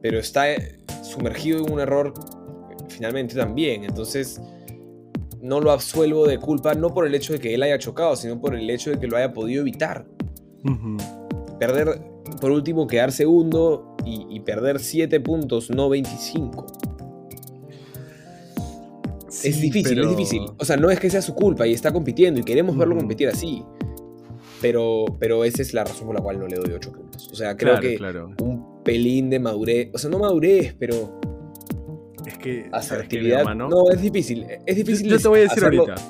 [0.00, 2.14] Pero está eh, sumergido en un error
[2.70, 3.84] eh, finalmente también.
[3.84, 4.40] Entonces.
[5.40, 8.40] No lo absuelvo de culpa, no por el hecho de que él haya chocado, sino
[8.40, 10.06] por el hecho de que lo haya podido evitar.
[11.58, 12.00] Perder,
[12.40, 16.66] por último, quedar segundo y, y perder 7 puntos, no 25.
[19.28, 20.42] es difícil, pero- es difícil.
[20.58, 23.28] O sea, no es que sea su culpa y está compitiendo y queremos verlo competir
[23.28, 23.62] así.
[24.60, 27.28] Pero, pero esa es la razón por la cual no le doy 8 puntos.
[27.30, 28.30] O sea, creo Claro, que claro.
[28.42, 29.90] un pelín de madurez.
[29.94, 31.20] O sea, no madurez, pero
[32.28, 33.38] Es que, ¿sabes qué, mi asertividad.
[33.40, 33.68] hermano?
[33.68, 34.42] No, es difícil.
[34.44, 35.08] Es Yo, difícil.
[35.10, 36.02] yo te voy a decir hacerlo- ahorita.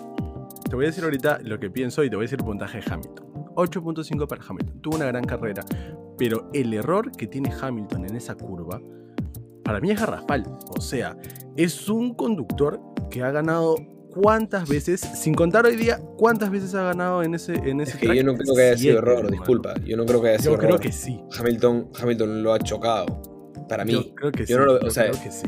[0.68, 2.78] Te voy a decir ahorita lo que pienso y te voy a decir el puntaje
[2.80, 3.26] de Hamilton.
[3.54, 4.80] 8.5 para Hamilton.
[4.82, 5.64] Tuvo una gran carrera.
[6.18, 8.80] Pero el error que tiene Hamilton en esa curva,
[9.64, 10.44] para mí es garrafal.
[10.76, 11.16] O sea,
[11.56, 13.76] es un conductor que ha ganado
[14.10, 17.96] cuántas veces, sin contar hoy día, cuántas veces ha ganado en ese, en ese Es
[17.98, 18.16] que track?
[18.18, 19.30] yo no creo que haya sido error, hermano.
[19.30, 19.74] disculpa.
[19.84, 20.80] Yo no creo que haya sido Yo creo error.
[20.80, 21.20] que sí.
[21.38, 23.06] Hamilton, Hamilton lo ha chocado.
[23.68, 23.92] Para mí.
[23.92, 24.54] Yo creo que yo sí.
[24.54, 25.46] no lo- o yo sea- creo que sí.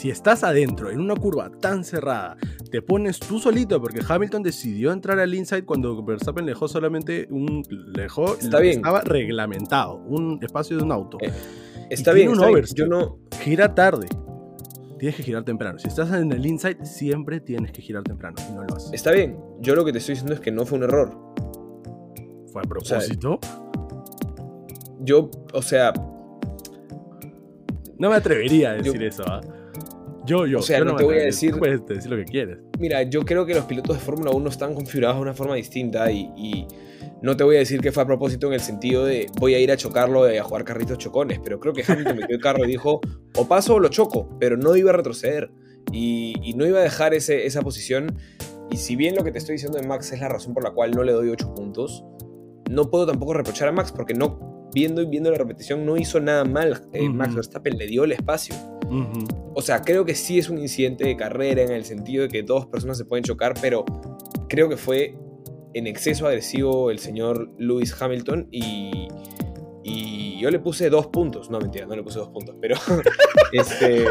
[0.00, 2.38] Si estás adentro, en una curva tan cerrada,
[2.70, 7.28] te pones tú solito, porque Hamilton decidió entrar al inside cuando Verstappen le dejó solamente
[7.30, 7.62] un.
[7.68, 8.76] Le dejó Está bien.
[8.76, 11.18] estaba reglamentado, un espacio de un auto.
[11.20, 11.30] Eh,
[11.90, 12.64] Está y bien, un está bien.
[12.74, 13.18] Yo no.
[13.42, 14.06] Gira tarde.
[14.98, 15.78] Tienes que girar temprano.
[15.78, 18.92] Si estás en el inside, siempre tienes que girar temprano y no lo haces.
[18.94, 19.38] Está bien.
[19.60, 21.14] Yo lo que te estoy diciendo es que no fue un error.
[22.54, 23.38] Fue a propósito.
[25.00, 25.92] Yo, o sea,
[27.98, 29.40] no me atrevería a yo- decir eso, ¿ah?
[30.30, 30.58] Yo, yo.
[30.58, 32.58] O sea, yo no te voy a decir- puedes decir lo que quieres.
[32.78, 36.10] mira, yo creo que los pilotos de Fórmula 1 están configurados de una forma distinta
[36.10, 36.66] y, y
[37.22, 39.58] no te voy a decir que fue a propósito en el sentido de voy a
[39.58, 42.64] ir a chocarlo y a jugar carritos chocones, pero creo que Hamilton metió el carro
[42.64, 43.00] y dijo
[43.36, 45.50] o paso o lo choco, pero no iba a retroceder
[45.92, 48.16] y, y no iba a dejar ese- esa posición.
[48.70, 50.70] Y si bien lo que te estoy diciendo de Max es la razón por la
[50.70, 52.04] cual no le doy 8 puntos,
[52.70, 56.20] no puedo tampoco reprochar a Max porque no, viendo y viendo la repetición, no hizo
[56.20, 56.82] nada mal.
[56.92, 57.08] Eh.
[57.08, 58.54] Max Verstappen le dio el espacio.
[59.54, 62.42] O sea, creo que sí es un incidente de carrera en el sentido de que
[62.42, 63.84] dos personas se pueden chocar, pero
[64.48, 65.16] creo que fue
[65.74, 69.06] en exceso agresivo el señor Lewis Hamilton y,
[69.84, 71.50] y yo le puse dos puntos.
[71.50, 72.74] No, mentira, no le puse dos puntos, pero
[73.52, 74.06] este,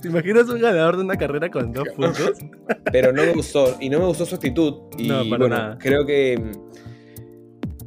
[0.00, 2.32] ¿Te imaginas un ganador de una carrera con dos puntos?
[2.92, 5.78] pero no me gustó y no me gustó su actitud y No, para bueno, nada.
[5.78, 6.40] creo que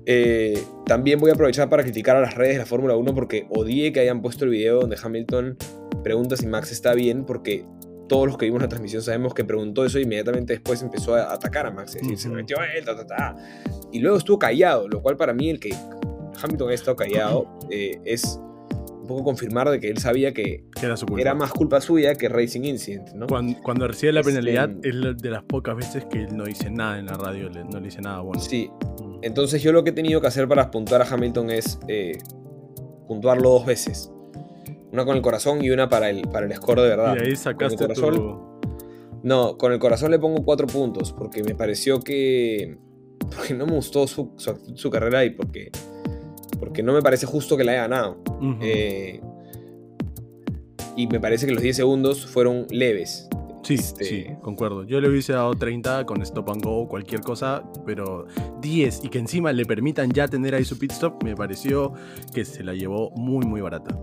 [0.10, 3.45] eh, también voy a aprovechar para criticar a las redes de la Fórmula 1 porque
[3.49, 5.58] odié que hayan puesto el video donde Hamilton
[6.03, 7.66] pregunta si Max está bien porque
[8.08, 11.34] todos los que vimos la transmisión sabemos que preguntó eso e inmediatamente después empezó a
[11.34, 12.38] atacar a Max, es decir, se Ujú.
[12.38, 13.36] metió él, ta, ta, ta.
[13.91, 15.72] Y luego estuvo callado, lo cual para mí el que
[16.41, 18.39] Hamilton haya estado callado eh, es
[18.89, 21.22] un poco confirmar de que él sabía que era su culpa.
[21.22, 23.28] era más culpa suya que Racing Incident, ¿no?
[23.28, 26.45] Cuando, cuando recibe la Este- penalidad, es la- de las pocas veces que él no
[26.45, 28.41] dice nada en la radio, no le dice nada bueno.
[28.41, 28.70] Sí.
[29.22, 32.18] Entonces yo lo que he tenido que hacer para puntuar a Hamilton es eh,
[33.07, 34.11] puntuarlo dos veces.
[34.91, 37.15] Una con el corazón y una para el, para el score de verdad.
[37.18, 39.20] Y ahí sacaste Con el corazón, tu...
[39.24, 42.78] No, con el corazón le pongo cuatro puntos porque me pareció que...
[43.36, 45.72] Porque no me gustó su, su, su carrera y porque,
[46.59, 48.18] porque no me parece justo que la haya ganado.
[48.61, 49.20] Eh,
[50.95, 53.28] y me parece que los 10 segundos fueron leves.
[53.68, 54.84] Sí, este- sí, concuerdo.
[54.84, 58.26] Yo le hubiese dado 30 con stop and go o cualquier cosa, pero
[58.61, 61.93] 10 y que encima le permitan ya tener ahí su pit stop, me pareció
[62.34, 63.97] que se la llevó muy, muy barata.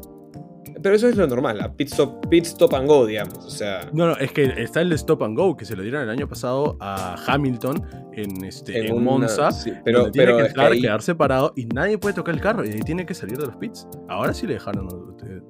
[0.84, 3.38] Pero eso es lo normal, a pit stop, pit stop and go, digamos.
[3.38, 6.02] O sea, No, no, es que está el stop and go que se lo dieron
[6.02, 7.82] el año pasado a Hamilton
[8.12, 9.50] en, este, en, una- Monza.
[9.50, 12.14] sí, pero, donde tiene pero que es que entrar, ahí- quedarse parado y nadie puede
[12.14, 13.88] tocar el carro y ahí tiene que salir de los pits.
[14.08, 14.86] Ahora sí le dejaron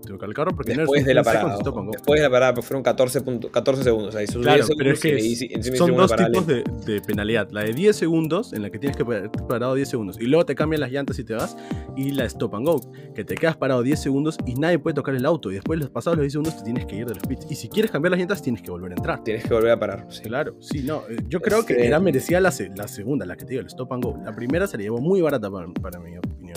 [0.07, 1.57] tocar el carro porque después no de la parada.
[1.59, 1.89] ojo.
[1.91, 4.14] Después de la parada, pues fueron 14, punto- 14 segundos.
[4.14, 7.49] Ahí Claro, 10 pero es que es- son dos tipos de, de penalidad.
[7.51, 9.05] La de 10 segundos, en la que tienes que
[9.49, 11.57] parado 10 segundos, y luego te cambian las llantas y te vas,
[11.97, 12.80] y la stop and go,
[13.14, 15.91] que te quedas parado 10 segundos y nadie puede tocar el auto, y después los
[15.91, 17.47] pasados los 10 segundos te tienes que ir de los pits.
[17.51, 19.22] Y si quieres cambiar las llantas, tienes que volver a entrar.
[19.25, 20.07] Tienes que volver a parar.
[20.09, 20.22] sí.
[20.22, 21.03] Claro, sí, no.
[21.09, 23.61] eh, Yo creo Este- que era merecida la, se- la segunda, la que te digo,
[23.61, 24.18] el stop and go.
[24.25, 26.57] La primera se la llevó muy barata para, para mi opinión.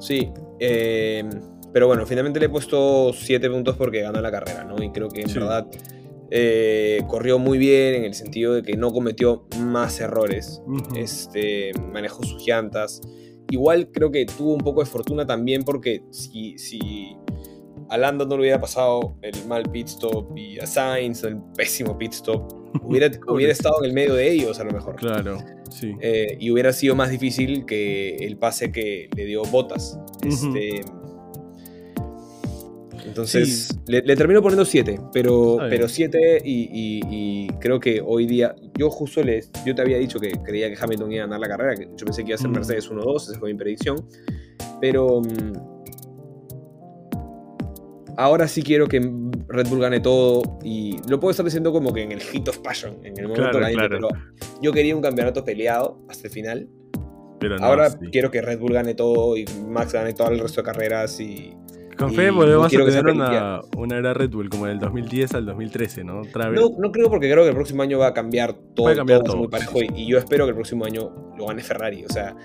[0.00, 0.30] Sí.
[0.58, 1.28] eh,
[1.72, 4.82] pero bueno, finalmente le he puesto 7 puntos porque ganó la carrera, ¿no?
[4.82, 5.38] Y creo que en Sí.
[5.38, 5.66] verdad
[6.32, 10.62] Eh, corrió muy bien en el sentido de que no cometió más errores.
[10.94, 13.00] Este, manejó sus llantas.
[13.50, 17.16] Igual creo que tuvo un poco de fortuna también porque si, si
[17.90, 21.98] a Lando no le hubiera pasado el mal pit stop y a Sainz el pésimo
[21.98, 24.96] pit stop, hubiera, hubiera estado en el medio de ellos a lo mejor.
[24.96, 25.38] Claro,
[25.70, 25.94] sí.
[26.00, 29.98] Eh, y hubiera sido más difícil que el pase que le dio Botas.
[30.22, 30.82] Este,
[33.06, 38.26] entonces, le, le termino poniendo 7, pero pero 7 y, y- y creo que hoy
[38.26, 41.40] día, yo justo les, yo te había dicho que creía que Hamilton iba a ganar
[41.40, 42.50] la carrera, que yo pensé que iba a ser.
[42.50, 43.96] Mercedes 1-2, esa fue mi predicción,
[44.80, 45.69] pero mm,
[48.16, 49.00] ahora sí quiero que
[49.48, 52.58] Red Bull gane todo y lo puedo estar diciendo como que en el hit of
[52.58, 54.08] passion, en el momento Claro, caliente, claro.
[54.10, 56.68] pero yo quería un campeonato peleado hasta el final.
[57.38, 57.98] Pero no, Ahora sí.
[58.12, 61.54] quiero que Red Bull gane todo y Max gane todo el resto de carreras y
[61.96, 65.34] Con y fe no volvemos a tener una, una era Red Bull como del 2010
[65.34, 66.20] al 2013, ¿no?
[66.20, 66.60] Otra vez.
[66.60, 68.96] No, no creo porque creo que el próximo año va a cambiar todo, Va a
[68.96, 72.04] cambiar todo, muy parejo y, y yo espero que el próximo año lo gane Ferrari,
[72.04, 72.36] o sea,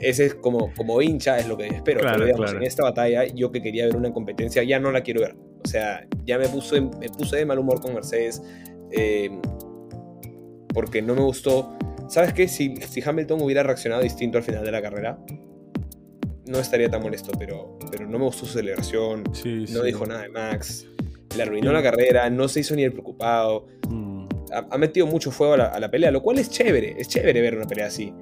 [0.00, 2.58] ese es como, como hincha es lo que espero, Claro, pero digamos, claro.
[2.58, 5.34] en esta batalla yo que quería ver una competencia ya no la quiero ver,
[5.64, 8.42] o sea, ya me puse, me puse de mal humor con Mercedes
[8.92, 9.30] eh,
[10.72, 11.76] porque no me gustó,
[12.08, 12.48] ¿sabes qué?
[12.48, 15.18] Si, si Hamilton hubiera reaccionado distinto al final de la carrera,
[16.46, 19.86] no estaría tan molesto, pero, pero no me gustó su celebración, Sí, no sí.
[19.86, 20.86] dijo nada de Max,
[21.36, 21.74] le arruinó Sí.
[21.74, 25.56] la carrera, no se hizo ni el preocupado Mm, ha, ha metido mucho fuego a
[25.56, 28.12] la, a la pelea, lo cual es chévere, es chévere ver una pelea así.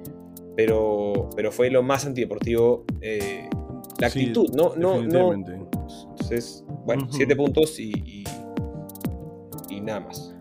[0.55, 2.85] Pero, pero fue lo más antideportivo.
[3.01, 3.49] eh,
[3.99, 5.33] la sí, actitud, no, no, no.
[5.33, 7.13] Entonces, bueno, Ujú.
[7.13, 8.23] siete puntos y, y,
[9.69, 10.33] y nada más.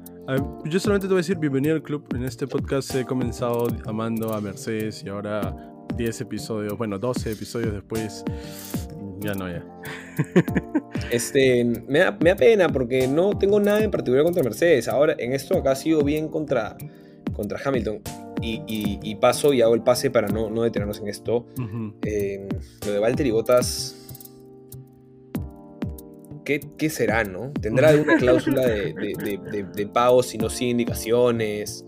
[0.65, 2.05] Yo solamente te voy a decir bienvenido al club.
[2.15, 5.55] En este podcast he comenzado amando a Mercedes y ahora
[5.97, 8.25] 10 episodios, bueno, 12 episodios después,
[9.21, 9.65] ya no, ya.
[11.11, 14.89] Este, me, da, me da pena porque no tengo nada en particular contra Mercedes.
[14.89, 16.77] Ahora, en esto acá ha sido bien contra,
[17.35, 18.01] contra Hamilton.
[18.47, 21.47] Y, y- y paso y hago el pase para no, no detenernos en esto.
[22.03, 22.47] Eh,
[22.85, 23.97] lo de Valtteri Bottas.
[26.45, 27.53] ¿Qué, qué será, no?
[27.59, 31.87] ¿Tendrá alguna cláusula de, de, de- de- de pago si no sigue indicaciones?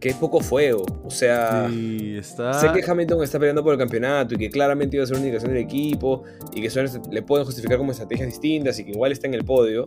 [0.00, 0.82] Qué poco fuego.
[1.04, 2.54] O sea, Sí, está...
[2.54, 5.26] sé que Hamilton está peleando por el campeonato y que claramente iba a ser una
[5.26, 6.22] indicación del equipo
[6.54, 6.80] y que eso
[7.10, 9.84] le pueden justificar como estrategias distintas y que igual está en el podio.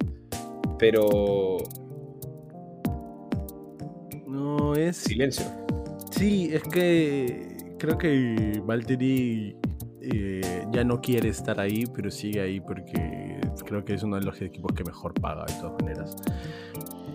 [0.78, 1.58] Pero.
[4.28, 4.98] No, es...
[4.98, 5.46] Silencio.
[6.18, 9.56] Sí, es que creo que Valtteri
[10.02, 14.24] eh, ya no quiere estar ahí, pero sigue ahí porque creo que es uno de
[14.24, 16.16] los equipos que mejor paga de todas maneras.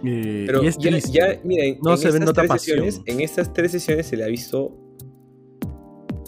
[0.04, 3.20] Eh, Pero y es ya, ya, mira, en, No en se estas tres sesiones, en
[3.20, 4.76] estas tres sesiones se le ha visto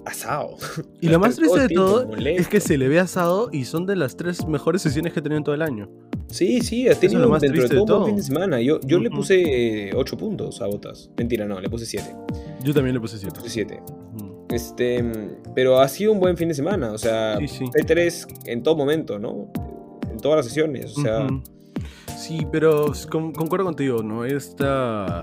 [0.05, 0.57] asado.
[1.01, 3.97] Y lo más triste de todo es que se le ve asado y son de
[3.97, 5.89] las tres mejores sesiones que ha tenido en todo el año.
[6.31, 8.07] Sí, sí, ha tenido más dentro de triste de todo un buen todo.
[8.07, 8.61] fin de semana.
[8.61, 9.19] Yo, yo le Ujú.
[9.19, 11.11] puse 8 puntos a Botas.
[11.17, 12.15] Mentira, no, le puse 7.
[12.63, 13.35] Yo también le puse 7.
[13.37, 13.83] Puse 7.
[14.51, 15.05] Este,
[15.55, 16.93] pero ha sido un buen fin de semana.
[16.93, 17.65] O sea, Sí, sí.
[17.67, 19.53] P3 en todo momento, ¿no?
[20.11, 20.97] En todas las sesiones.
[20.97, 21.27] O sea,
[22.17, 24.25] Sí, pero con- concuerdo contigo, ¿no?
[24.27, 25.23] Esta,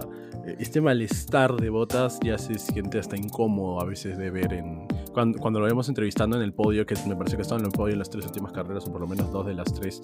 [0.59, 4.87] este malestar de botas ya se siente hasta incómodo a veces de ver en...
[5.13, 7.71] Cuando, cuando lo vemos entrevistando en el podio, que me parece que estaba en el
[7.71, 10.01] podio en las tres últimas carreras, o por lo menos dos de las tres,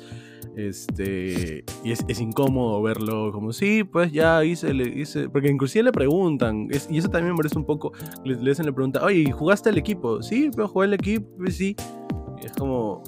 [0.56, 5.30] este, y es, es incómodo verlo como, sí, pues ya hice, le- hice...
[5.30, 7.92] Porque inclusive le preguntan, es- y eso también me parece un poco,
[8.26, 10.22] le, le hacen la pregunta, oye, ¿jugaste el equipo?
[10.24, 11.76] Sí, pero jugué el equipo, pues sí.
[12.42, 13.04] Y es como...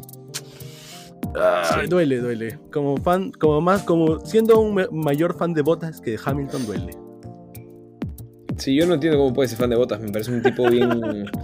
[1.33, 1.87] Sí.
[1.89, 2.59] duele, duele.
[2.71, 6.65] Como fan, como más, como siendo un ma- mayor fan de Botas que de Hamilton
[6.65, 6.97] duele.
[8.57, 9.99] Sí, yo no entiendo cómo puede ser fan de Botas.
[9.99, 10.89] Me parece un tipo bien.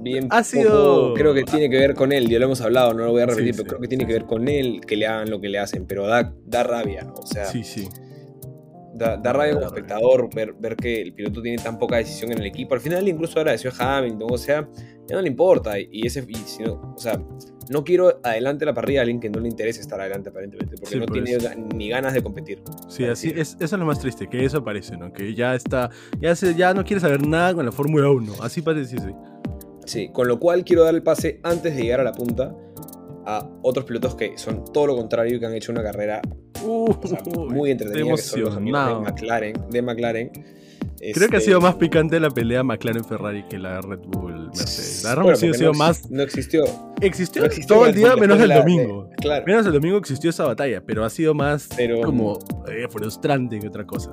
[0.00, 2.92] Bien Ha sido- poco- creo que tiene que ver con él, ya lo hemos hablado,
[2.94, 4.80] no lo voy a repetir, Sí, pero sí, creo que tiene que ver con él
[4.86, 7.14] que le hagan lo que le hacen, pero da, da rabia, ¿no?
[7.14, 7.88] O sea, Sí, sí.
[8.96, 12.38] Da, da rabia como espectador ver, ver que el piloto tiene tan poca decisión en
[12.38, 12.74] el equipo.
[12.74, 14.68] Al final incluso agradeció a Hamilton, o sea,
[15.08, 15.78] ya no le importa.
[15.78, 17.20] Y ese, y si no- o sea,
[17.68, 20.94] no quiero adelante la parrilla a alguien que no le interese estar adelante aparentemente, porque
[20.94, 21.24] Sí, no pues.
[21.24, 22.62] tiene ni ganas de competir.
[22.88, 25.12] Sí, así es, eso es lo más triste, que eso parece, ¿no?
[25.12, 25.90] Que ya está,
[26.20, 28.32] ya se, ya no quiere saber nada con la Fórmula 1.
[28.40, 29.10] Así parece, sí.
[29.84, 32.54] Sí, con lo cual quiero dar el pase antes de llegar a la punta
[33.26, 36.20] a otros pilotos que son todo lo contrario, que han hecho una carrera
[36.64, 37.18] Uh, o sea,
[37.50, 38.94] muy entretenida, que son los amigos de.
[39.12, 39.54] McLaren.
[39.70, 40.30] De McLaren.
[40.32, 45.04] Creo que ha Este, sido más picante la pelea McLaren-Ferrari que la Red Bull-Mercedes.
[45.04, 46.10] La Red bueno, Bull sí ha sido no, más...
[46.10, 46.64] no existió.
[47.02, 49.10] Existió, no existió todo el día Bull menos el de- domingo.
[49.20, 49.44] claro.
[49.46, 53.68] Menos el domingo existió esa batalla, pero ha sido más Pero- como eh, frustrante que
[53.68, 54.10] otra cosa.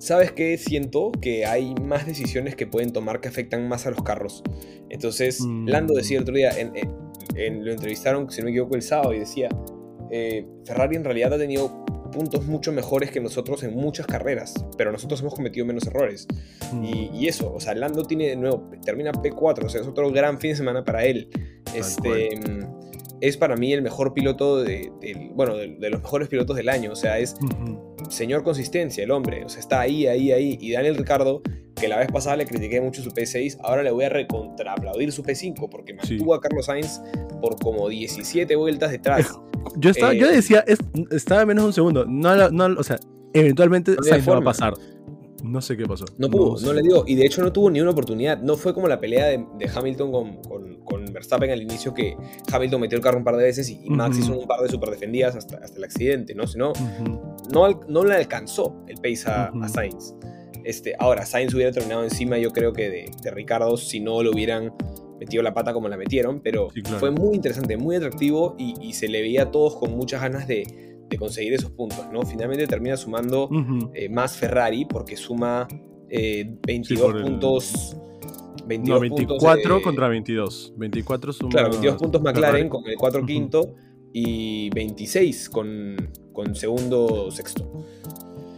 [0.00, 0.58] ¿Sabes qué?
[0.58, 4.42] Siento que hay más decisiones que pueden tomar que afectan más a los carros.
[4.90, 5.68] Entonces, Mm.
[5.68, 6.92] Lando decía el otro día, en, en-
[7.34, 9.48] en- lo entrevistaron, si no me equivoco, el sábado, y decía,
[10.10, 14.92] eh, Ferrari en realidad ha tenido puntos mucho mejores que nosotros en muchas carreras, pero
[14.92, 16.28] nosotros hemos cometido menos errores.
[16.72, 16.84] Mm.
[16.84, 20.10] Y, y eso, o sea, Lando tiene de nuevo, termina P4, o sea, es otro
[20.12, 21.28] gran fin de semana para él.
[21.74, 24.92] Este, mm, es para mí el mejor piloto, de,
[25.34, 27.34] bueno, de, de los mejores pilotos del año, o sea, es
[28.10, 30.58] señor consistencia el hombre, o sea, está ahí, ahí, ahí.
[30.60, 31.42] Y Daniel Ricardo,
[31.74, 35.22] que la vez pasada le critiqué mucho su P6, ahora le voy a recontraaplaudir su
[35.22, 36.12] P5, porque Sí.
[36.14, 37.00] mantuvo a Carlos Sainz
[37.40, 39.34] por como 17 vueltas detrás.
[39.76, 40.78] Yo, estaba, Eh, yo decía, es-
[41.10, 42.04] estaba menos de un segundo.
[42.06, 42.98] No, no, o sea,
[43.32, 44.74] eventualmente No Sainz va a pasar.
[45.42, 46.06] No sé qué pasó.
[46.16, 46.64] No pudo, sé.
[46.64, 47.04] no le dio.
[47.06, 48.40] Y de hecho no tuvo ni una oportunidad.
[48.40, 52.16] No fue como la pelea de, de Hamilton con, con- con Verstappen al inicio, que
[52.50, 54.68] Hamilton metió el carro un par de veces y, y Max hizo un par de
[54.70, 56.46] super defendidas hasta, hasta el accidente, ¿no?
[56.46, 57.20] Sino, Ujú.
[57.52, 60.14] no, no le alcanzó el pace a Sainz.
[60.64, 64.30] Este, ahora, Sainz hubiera terminado encima, yo creo que de, de Ricardo, si no lo
[64.30, 64.72] hubieran
[65.20, 66.98] metido la pata como la metieron, pero Sí, claro.
[66.98, 70.48] fue muy interesante, muy atractivo y, y se le veía a todos con muchas ganas
[70.48, 70.64] de,
[71.08, 72.22] de conseguir esos puntos, ¿no?
[72.22, 73.48] Finalmente termina sumando
[73.94, 75.68] eh, más Ferrari porque suma
[76.10, 77.96] eh, 22 por el- puntos.
[78.66, 80.72] 22 No, 24 puntos, eh, contra 22.
[80.76, 81.50] 24 suma.
[81.50, 82.68] Claro, 22 puntos McLaren Ferrari.
[82.70, 83.26] con el 4 Ujú.
[83.26, 83.74] quinto
[84.12, 85.96] y 26 con,
[86.32, 87.70] con segundo sexto.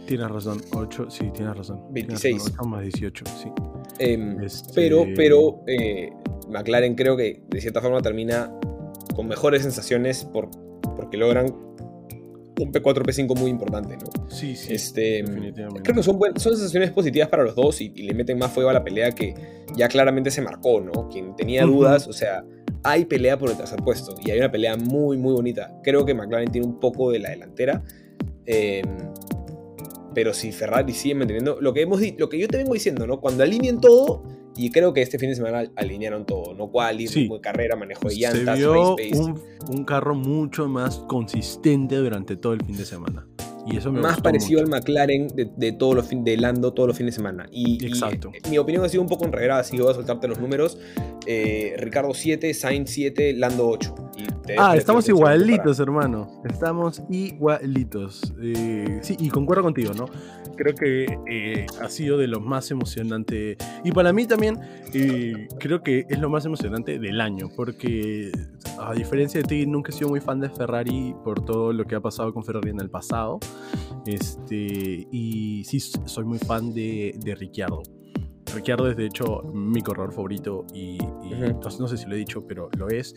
[0.07, 1.81] Tienes razón, 8, sí, tienes razón.
[1.93, 2.35] Tienes 26.
[2.37, 3.49] razón, 8 más 18, sí.
[3.99, 6.11] Em, Este- Pero, pero eh,
[6.49, 8.51] McLaren creo que de cierta forma termina
[9.15, 10.49] con mejores sensaciones por,
[10.95, 11.47] porque logran
[12.59, 14.29] un P4, P5 muy importante, ¿no?
[14.31, 14.73] Sí, sí.
[14.73, 15.83] este, definitivamente.
[15.83, 18.51] Creo que son, buen- son sensaciones positivas para los dos y, y le meten más
[18.51, 19.35] fuego a la pelea que
[19.75, 21.07] ya claramente se marcó, ¿no?
[21.09, 22.43] Quien tenía dudas, o sea,
[22.83, 25.77] hay pelea por el tercer puesto y hay una pelea muy, muy bonita.
[25.83, 27.83] Creo que McLaren tiene un poco de la delantera.
[28.47, 28.81] eh,
[30.17, 33.21] pero si Ferrari sigue manteniendo lo que hemos lo que yo te vengo diciendo, ¿no?
[33.21, 34.23] Cuando alineen todo,
[34.55, 36.71] y creo que este fin de semana al- alinearon todo, ¿no?
[36.71, 37.29] Quali, Sí.
[37.39, 39.21] carrera, manejo de Se llantas, vio race pace.
[39.21, 39.39] un,
[39.69, 43.26] un carro mucho más consistente durante todo el fin de semana.
[43.69, 44.73] Y eso me más parecido mucho.
[44.75, 47.47] al McLaren de, de todos los fin, de Lando todos los fines de semana.
[47.51, 48.31] Y, y, Exacto.
[48.33, 50.77] eh, mi opinión ha sido un poco enredada, así que voy a soltarte los números.
[51.25, 53.95] Eh, Ricardo 7, Sainz 7, Lando 8.
[54.17, 56.41] Y te dejo Ah, estamos igualitos, hermano.
[56.45, 58.33] Estamos igualitos.
[58.41, 60.05] Eh, sí, y concuerdo contigo, ¿no?
[60.55, 63.57] Creo que eh, ha sido de lo más emocionante.
[63.83, 64.59] Y para mí también,
[64.93, 67.49] eh, creo que es lo más emocionante del año.
[67.55, 68.31] Porque,
[68.79, 71.95] a diferencia de ti, nunca he sido muy fan de Ferrari por todo lo que
[71.95, 73.39] ha pasado con Ferrari en el pasado.
[74.05, 77.81] Este, y sí, soy muy fan de, de Ricciardo.
[78.53, 81.59] Ricciardo es de hecho mi corredor favorito y, y Ujú.
[81.61, 83.13] no, no sé si lo he dicho, pero lo es,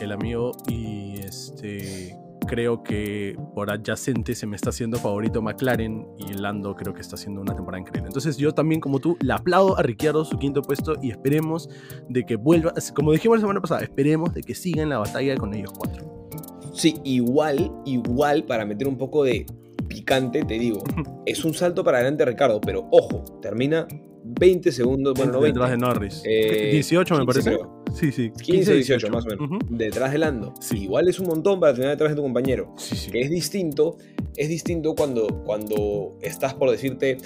[0.00, 2.14] el amigo y este
[2.46, 7.16] creo que por adyacente se me está haciendo favorito McLaren y Lando creo que está
[7.16, 8.08] haciendo una temporada increíble.
[8.08, 11.68] Entonces yo también como tú le aplaudo a Ricciardo su quinto puesto y esperemos
[12.08, 15.36] de que vuelva, como dijimos la semana pasada, esperemos de que siga en la batalla
[15.36, 16.28] con ellos cuatro.
[16.72, 19.46] Sí, igual, igual, para meter un poco de
[19.84, 20.82] picante, te digo,
[21.26, 23.86] es un salto para adelante Ricardo, pero ojo, termina
[24.26, 26.22] 20 segundos, bueno, no 20, detrás de Norris.
[26.24, 27.50] eh, 18 me 15 parece.
[27.50, 27.84] creo.
[27.94, 28.30] Sí, sí.
[28.30, 30.54] 15 o 18 más o menos, detrás de Lando.
[30.60, 30.84] Sí.
[30.84, 32.72] Igual es un montón para terminar detrás de tu compañero.
[32.76, 33.10] Sí, sí.
[33.10, 33.98] que es distinto,
[34.36, 37.18] es distinto cuando, cuando estás por decirte,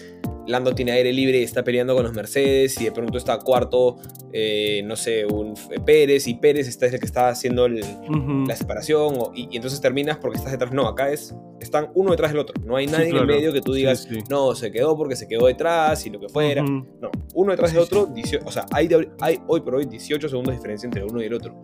[0.49, 3.97] Lando tiene aire libre y está peleando con los Mercedes y de pronto está cuarto,
[4.33, 7.81] eh, no sé, un F- Pérez y Pérez está es el que está haciendo el-
[8.49, 10.73] la separación o- y, y entonces terminas porque estás detrás.
[10.73, 12.55] No, acá es, están uno detrás del otro.
[12.65, 14.19] No hay Sí, nadie en el medio que tú digas, sí.
[14.31, 16.63] no, se quedó porque se quedó detrás y lo que fuera.
[16.63, 16.87] Ujú.
[17.01, 19.85] No, uno detrás de Sí, otro, 18 o sea, hay, de- hay hoy por hoy
[19.85, 21.55] 18 segundos de diferencia entre uno y el otro.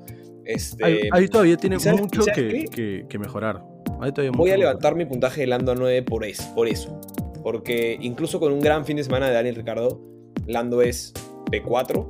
[0.45, 2.65] Este, Ahí, ahí todavía tiene ¿y sabes- mucho sabes que, qué?
[2.67, 3.63] que- que mejorar.
[4.01, 6.69] Ahí todavía Voy mucho a levantar mi puntaje de Lando a 9 por eso, por
[6.69, 7.01] eso.
[7.45, 10.01] Porque incluso con un gran fin de semana de Daniel Ricardo,
[10.47, 11.13] Lando es
[11.53, 12.09] P4,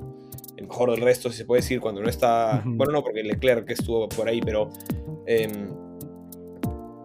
[0.57, 2.63] el mejor del resto, si se puede decir, cuando no está.
[2.65, 4.71] Bueno, no, porque Leclerc estuvo por ahí, pero.
[5.27, 5.69] em,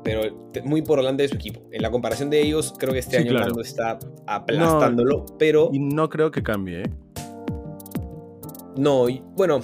[0.03, 0.21] pero
[0.63, 1.61] muy por delante de su equipo.
[1.71, 3.47] En la comparación de ellos, creo que este Sí, año claro.
[3.47, 6.89] Lando está aplastándolo, pero Y no creo que cambie, ¿eh?
[8.77, 9.09] no.
[9.09, 9.59] y- Bueno,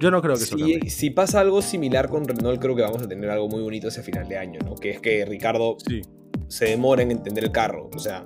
[0.00, 3.08] Yo no creo que si, si pasa algo similar con Renault, creo que vamos a
[3.08, 4.74] tener algo muy bonito ese final de año, ¿no?
[4.74, 6.02] Que es que Ricardo Sí.
[6.48, 7.90] Se demora en entender el carro.
[7.94, 8.24] O sea.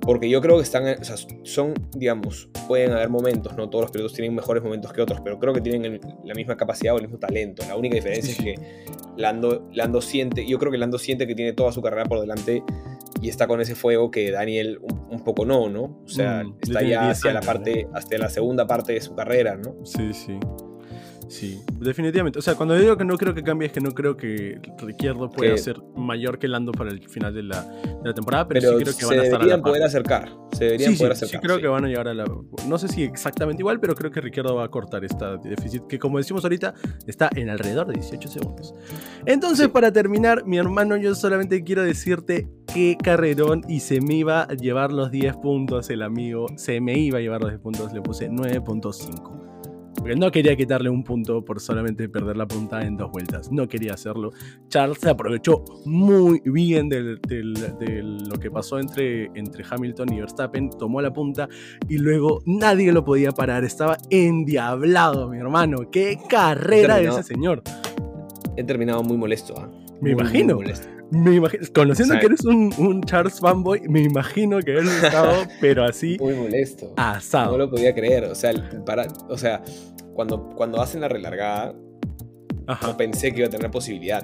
[0.00, 1.14] Porque yo creo que están, o sea,
[1.44, 5.38] son, digamos, pueden haber momentos, no todos los pilotos tienen mejores momentos que otros, pero
[5.38, 7.62] creo que tienen la misma capacidad o el mismo talento.
[7.68, 8.84] La única diferencia Sí, es que
[9.16, 12.64] Lando, Lando siente, yo creo que Lando siente que tiene toda su carrera por delante
[13.20, 16.00] y está con ese fuego que Daniel un, un poco no, ¿no?
[16.04, 19.14] O sea, Mm, está ya 10 hacia la parte, hasta la segunda parte de su
[19.14, 19.76] carrera, ¿no?
[19.84, 20.38] Sí, sí.
[21.32, 22.38] Sí, definitivamente.
[22.38, 25.30] O sea, cuando digo que no creo que cambie es que no creo que Ricciardo
[25.30, 28.60] pueda Que- ser mayor que Lando para el final de la, de la temporada, pero,
[28.60, 30.28] Pero sí creo que se van a estar a deberían poder acercar.
[30.52, 31.40] Se deberían Sí, sí, poder sí acercar.
[31.42, 31.62] creo sí.
[31.62, 32.24] que van a llegar a la...
[32.68, 35.98] No sé si exactamente igual, pero creo que Ricciardo va a cortar esta déficit, que
[35.98, 36.74] como decimos ahorita,
[37.06, 38.74] está en alrededor de 18 segundos.
[39.26, 44.42] Entonces, para terminar, mi hermano, yo solamente quiero decirte qué carrerón y se me iba
[44.42, 47.92] a llevar los 10 puntos el amigo, se me iba a llevar los 10 puntos,
[47.92, 49.51] le puse 9.5.
[50.02, 53.52] Porque no quería quitarle un punto por solamente perder la punta en dos vueltas.
[53.52, 54.30] No quería hacerlo.
[54.68, 60.70] Charles se aprovechó muy bien de lo que pasó entre, entre Hamilton y Verstappen.
[60.70, 61.48] Tomó la punta
[61.88, 63.62] y luego nadie lo podía parar.
[63.62, 65.88] Estaba endiablado, mi hermano.
[65.92, 67.62] ¡Qué carrera de ese señor!
[68.56, 69.54] He terminado muy molesto.
[69.56, 69.68] ¿ah?
[69.68, 70.56] Me Muy, muy imagino.
[70.56, 70.88] molesto.
[71.12, 75.84] Me imagino, conociendo que eres un, un Charles fanboy, me imagino que él estado, pero
[75.84, 76.94] así, Muy molesto.
[76.96, 77.52] asado.
[77.52, 78.24] No lo podía creer.
[78.24, 78.52] O sea,
[78.86, 79.62] para, o sea
[80.14, 81.74] cuando, cuando hacen la relargada,
[82.66, 82.86] Ajá.
[82.86, 84.22] no pensé que iba a tener posibilidad.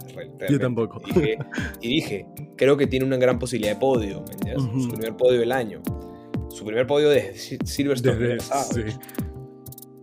[0.49, 1.03] Yo tampoco.
[1.07, 1.39] Y dije,
[1.83, 2.27] y dije,
[2.57, 4.25] creo que tiene una gran posibilidad de podio.
[4.81, 5.83] Su primer podio del año.
[6.49, 8.17] Su primer podio de Si- Silverstone.
[8.17, 8.99] Desde- sí.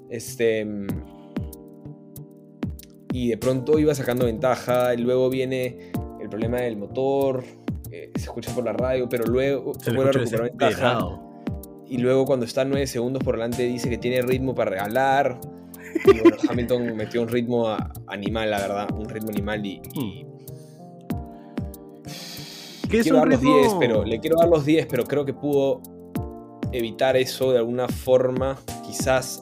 [0.10, 0.64] Este.
[0.66, 0.88] mm,
[3.14, 4.94] Y de pronto iba sacando ventaja.
[4.94, 5.92] Y luego viene
[6.26, 7.44] el problema del motor.
[7.92, 11.00] eh, se escucha por la radio, pero luego Se vuelve a recuperar ventaja.
[11.88, 15.40] Y luego cuando está 9 segundos por delante dice que tiene ritmo para regalar.
[16.04, 18.88] Y bueno, Hamilton metió un ritmo a- animal, la verdad.
[18.98, 19.82] Un ritmo animal y...
[19.94, 20.26] y
[22.90, 23.58] ¿Qué es quiero dar los ritmo?
[23.60, 25.82] 10, pero le quiero dar los 10, pero creo que pudo
[26.72, 28.58] evitar eso de alguna forma.
[28.86, 29.42] Quizás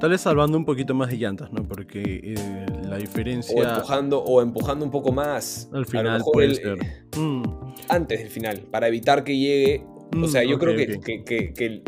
[0.00, 1.62] Tal vez salvando un poquito más de llantas, ¿no?
[1.64, 5.68] Porque eh, la o diferencia empujando, o empujando un poco más.
[5.72, 6.78] al A lo final mejor puede el- ser.
[7.16, 7.42] Mm,
[7.88, 9.84] antes del final, para evitar que llegue.
[10.12, 11.04] O mm, sea, yo ok, creo que, ok.
[11.04, 11.82] que- que- que el-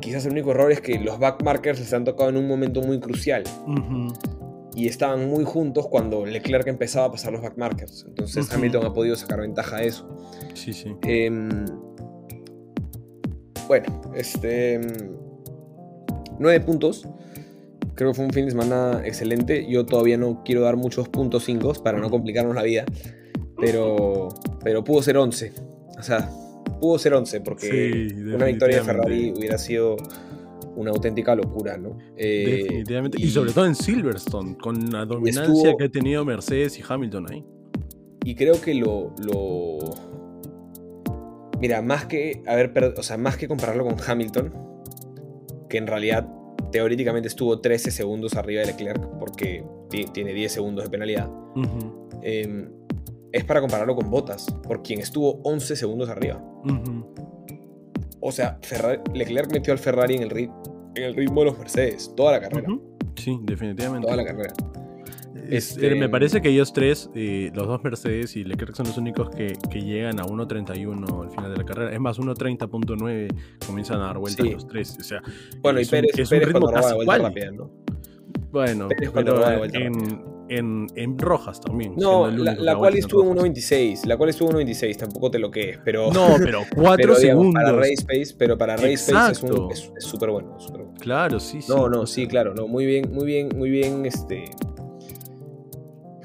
[0.00, 3.00] quizás el único error es que los backmarkers les han tocado en un momento muy
[3.00, 3.44] crucial.
[4.74, 8.04] Y estaban muy juntos cuando Leclerc empezaba a pasar los backmarkers.
[8.08, 8.52] Entonces.
[8.52, 10.08] Hamilton ha podido sacar ventaja de eso.
[10.54, 10.94] Sí, sí.
[11.02, 11.48] Em,
[13.66, 14.80] bueno, este.
[16.40, 17.06] Em, Nueve puntos.
[17.94, 19.66] Creo que fue un fin de semana excelente.
[19.68, 22.84] Yo todavía no quiero dar muchos puntos 5 para no complicarnos la vida.
[23.58, 24.28] Pero,
[24.64, 25.52] pero pudo ser 11.
[25.98, 26.30] O sea,
[26.80, 29.96] pudo ser 11 porque Sí, una victoria de Ferrari hubiera sido
[30.76, 31.98] una auténtica locura, ¿no?
[32.16, 33.20] Eh, Definitivamente.
[33.20, 37.26] Y, sobre todo en Silverstone, con la dominancia estuvo- que ha tenido Mercedes y Hamilton
[37.30, 37.44] ahí.
[38.24, 39.14] Y creo que lo.
[39.18, 39.78] lo...
[41.60, 44.69] Mira, más que haber o sea, más que compararlo con Hamilton,
[45.70, 46.28] que en realidad
[46.72, 51.30] teóricamente estuvo 13 segundos arriba de Leclerc, porque ti- tiene 10 segundos de penalidad,
[52.22, 52.68] eh,
[53.32, 56.42] es para compararlo con Bottas, por quien estuvo 11 segundos arriba.
[58.20, 60.52] O sea, Ferrari- Leclerc metió al Ferrari en el, rit-
[60.96, 62.68] en el ritmo de los Mercedes, toda la carrera.
[63.16, 64.06] Sí, definitivamente.
[64.06, 64.52] Toda la carrera.
[65.50, 68.96] Es- Este- Me parece que ellos tres, eh, los dos Mercedes y Leclerc son los
[68.98, 71.92] únicos que, que llegan a 1.31 al final de la carrera.
[71.92, 73.28] Es más, 1.30.9
[73.66, 74.52] comienzan a dar vueltas Sí.
[74.52, 74.96] los tres.
[74.98, 75.22] O sea,
[75.60, 77.22] Bueno, y un- Pérez, es un Pérez ritmo cuando casi igual.
[77.22, 77.70] rápida, ¿no?
[78.52, 81.94] bueno, Pérez pero en, en, en rojas también.
[81.96, 83.44] No, la, cual estuvo en rojas.
[83.44, 84.06] 1.26.
[84.06, 86.12] La cual estuvo en 1.26, tampoco te lo que es, pero.
[86.12, 87.54] No, pero 4 pero, digamos, segundos.
[87.62, 90.58] Para Race Pace, pero para Race Pace es un- es es súper bueno.
[90.58, 90.98] súper bueno.
[91.00, 91.70] Claro, sí, sí.
[91.72, 92.54] No, no, sí, claro.
[92.54, 94.04] No, muy bien, muy bien, muy bien.
[94.04, 94.46] Este.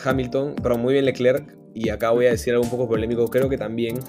[0.05, 1.57] Hamilton, pero muy bien Leclerc.
[1.73, 3.25] Y acá voy a decir algo un poco polémico.
[3.27, 3.99] Creo que también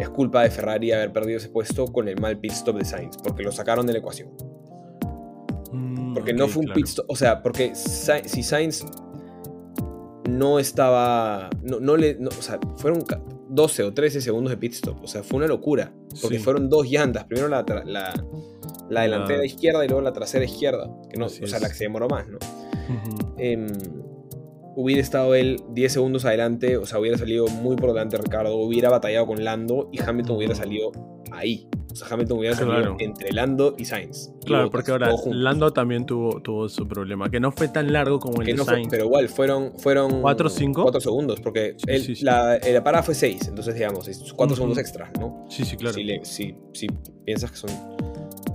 [0.00, 3.16] es culpa de Ferrari haber perdido ese puesto con el mal pit stop de Sainz,
[3.22, 4.30] porque lo sacaron de la ecuación.
[5.72, 6.76] mm, Porque no fue un claro.
[6.76, 7.06] pit stop.
[7.08, 8.84] O sea, porque Sa- si Sainz
[10.28, 11.50] no estaba.
[11.62, 12.16] No, no le.
[12.18, 15.02] no, o sea, fueron ca- 12 o 13 segundos de pit stop.
[15.02, 15.92] O sea, fue una locura.
[16.22, 16.42] Porque Sí.
[16.44, 17.24] fueron dos llantas.
[17.24, 18.12] Primero la, la,
[18.88, 20.90] la delantera La- izquierda y luego la trasera izquierda.
[21.10, 21.60] Que no, o sea, es.
[21.62, 22.38] la que se demoró más, ¿no?
[24.76, 26.76] Hubiera estado él 10 segundos adelante.
[26.76, 28.54] O sea, hubiera salido muy por delante Ricardo.
[28.56, 30.62] Hubiera batallado con Lando y Hamilton hubiera Ujú.
[30.62, 30.92] salido
[31.32, 31.68] ahí.
[31.90, 32.96] O sea, Hamilton hubiera salido Claro.
[32.98, 34.30] entre Lando y Sainz.
[34.44, 35.10] Claro, porque ahora.
[35.30, 38.58] Lando también tuvo, tuvo su problema, que no fue tan largo como el Que de
[38.58, 38.88] no fue- Sainz.
[38.90, 40.82] pero igual, fueron, fueron ¿Cuatro, cinco?
[40.82, 42.24] cuatro segundos, porque Sí, el- sí, sí.
[42.26, 44.56] La, la parada fue 6, entonces digamos, es 4 Ujú.
[44.56, 45.46] segundos extra, ¿no?
[45.48, 45.94] Sí, sí, claro.
[45.94, 46.86] Si, le- si- si
[47.24, 47.70] piensas que son,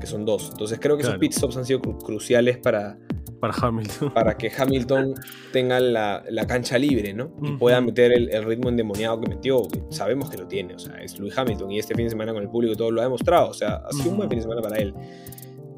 [0.01, 0.49] que son dos.
[0.51, 1.15] Entonces creo que Claro.
[1.15, 2.97] esos pit stops han sido cru- cruciales para,
[3.39, 4.11] Para Hamilton.
[4.13, 5.13] para que Hamilton
[5.53, 7.33] tenga la, la cancha libre, ¿no?
[7.41, 10.79] Y pueda meter el, el ritmo endemoniado que metió, que sabemos que lo tiene, o
[10.79, 13.05] sea, es Lewis Hamilton y este fin de semana con el público todo lo ha
[13.05, 14.93] demostrado, o sea, ha sido un buen fin de semana para él.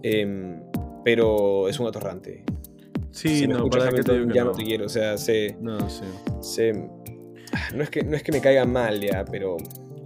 [0.02, 0.62] Em,
[1.06, 2.44] pero es un atorrante.
[3.12, 4.52] Sí, si no, para que te Hamilton que ya no.
[4.52, 5.56] no te quiero, o sea, se...
[5.62, 6.04] No, sí.
[6.42, 6.74] se-
[7.76, 9.58] no, es que, no es que me caiga mal ya, pero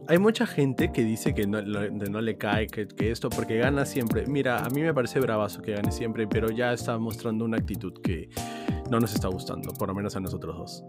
[0.08, 3.86] hay mucha gente que dice que no, no le cae, que, que, esto, porque gana
[3.86, 4.26] siempre.
[4.28, 7.93] Mira, a mí me parece bravazo que gane siempre, pero ya está mostrando una actitud
[8.01, 8.30] que
[8.89, 10.84] no nos está gustando, por lo menos a nosotros dos.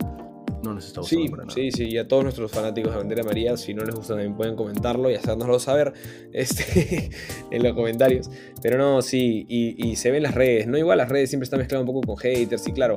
[0.65, 1.55] No nos está gustando sí, para nada.
[1.55, 4.37] Sí, sí, y a todos nuestros fanáticos de Bandera María, si no les gusta también
[4.37, 5.93] pueden comentarlo y hacérnoslo saber
[6.33, 7.11] este,
[7.51, 8.31] en los comentarios.
[8.63, 10.79] Pero no, sí, y, y se ven las redes, ¿no?
[10.79, 12.97] Igual las redes siempre están mezcladas un poco con haters, y claro,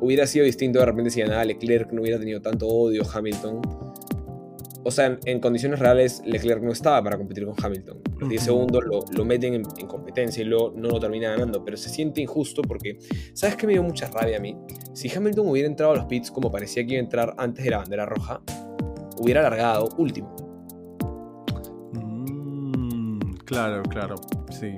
[0.00, 3.89] hubiera sido distinto de repente si ganaba Leclerc, no hubiera tenido tanto odio Hamilton.
[4.82, 8.00] O sea, en, en condiciones reales Leclerc no estaba para competir con Hamilton.
[8.18, 8.46] Los 10 Ujú.
[8.50, 11.62] segundos lo, lo meten en, en competencia y luego no lo termina ganando.
[11.64, 12.98] Pero se siente injusto porque,
[13.34, 14.56] ¿sabes qué me dio mucha rabia a mí?
[14.94, 17.70] Si Hamilton hubiera entrado a los pits como parecía que iba a entrar antes de
[17.70, 18.40] la bandera roja,
[19.18, 20.34] hubiera largado último.
[21.92, 24.14] Mm, claro, claro,
[24.50, 24.76] sí.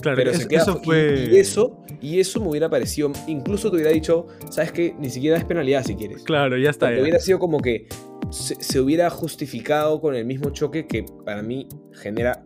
[0.00, 1.28] Claro, Pero es- se queda eso y- fue...
[1.32, 5.38] y, eso y eso me hubiera parecido incluso te hubiera dicho sabes que ni siquiera
[5.38, 6.94] es penalidad si quieres Claro, ya está.
[6.94, 7.00] Ya.
[7.00, 7.88] hubiera sido como que
[8.30, 12.44] se, se hubiera justificado con el mismo choque que para mí genera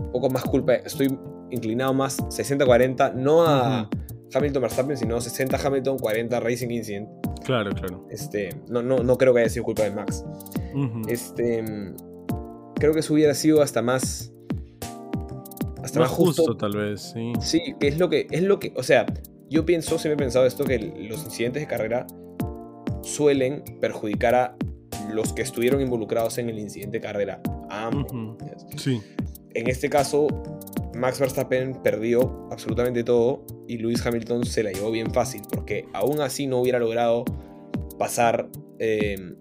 [0.00, 0.74] un poco más culpa.
[0.74, 1.16] Estoy
[1.50, 3.88] inclinado más 60-40 no a
[4.34, 7.08] Hamilton Verstappen sino 60 Hamilton 40 Racing Incident.
[7.44, 8.06] Claro, claro.
[8.10, 10.24] este no, no, no creo que haya sido culpa de Max.
[11.08, 11.64] Este
[12.74, 14.32] creo que eso hubiera sido hasta más
[15.82, 17.32] hasta Más más, justo, justo tal vez, sí.
[17.40, 19.06] Sí, que es lo que, es lo que, o sea,
[19.48, 22.08] yo pienso, siempre he pensado esto, que los incidentes de carrera
[23.02, 24.56] suelen perjudicar a
[25.12, 27.40] los que estuvieron involucrados en el incidente de carrera,
[27.70, 28.12] ambos.
[28.76, 29.00] Sí.
[29.54, 30.26] En este caso,
[30.94, 36.20] Max Verstappen perdió absolutamente todo y Lewis Hamilton se la llevó bien fácil, porque aún
[36.20, 37.24] así no hubiera logrado
[37.98, 38.48] pasar,
[38.78, 39.34] eh,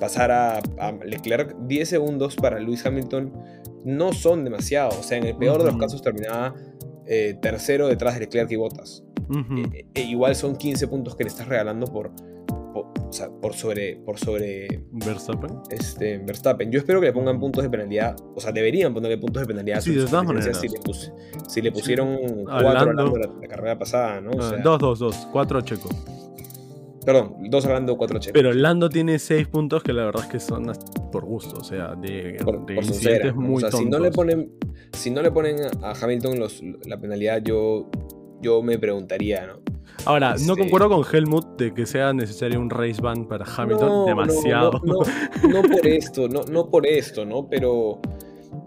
[0.00, 3.32] pasar a, a Leclerc 10 segundos para Lewis Hamilton
[3.84, 4.98] no son demasiado.
[4.98, 6.54] O sea, en el peor de los casos terminaba
[7.06, 9.04] eh, tercero detrás de Leclerc y Bottas.
[9.28, 9.58] Ujú.
[9.72, 12.10] E- e igual son 15 puntos que le estás regalando por,
[13.12, 15.50] o sea, por sobre, por sobre Verstappen.
[15.68, 16.70] este, Verstappen.
[16.72, 18.16] Yo espero que le pongan puntos de penalidad.
[18.34, 19.78] O sea, deberían ponerle puntos de penalidad.
[19.78, 20.86] a Sí, de todas competencias Si maneras.
[20.86, 21.12] le, pus-
[21.48, 22.08] si le pusieron
[22.48, 22.92] A 4 a Lando.
[23.02, 24.30] Lando la, la carrera pasada, ¿no?
[24.30, 25.28] O Ah, sea, 2, 2, 2.
[25.30, 25.90] 4 Checo.
[27.04, 28.32] Perdón, 2 Lando, 4 Checo.
[28.32, 30.72] Pero Lando tiene 6 puntos que la verdad es que son
[31.10, 31.56] por gusto.
[31.60, 34.50] O sea, de, por, de por incidentes muy o sea, si no le ponen
[34.92, 37.90] si no le ponen a Hamilton los, la penalidad yo
[38.40, 39.60] yo me preguntaría no
[40.04, 43.88] Ahora, no concuerdo con Helmut de que sea necesario un race ban para Hamilton.
[43.88, 44.70] No, Demasiado.
[44.84, 48.00] no, no, no por esto no, no por esto no pero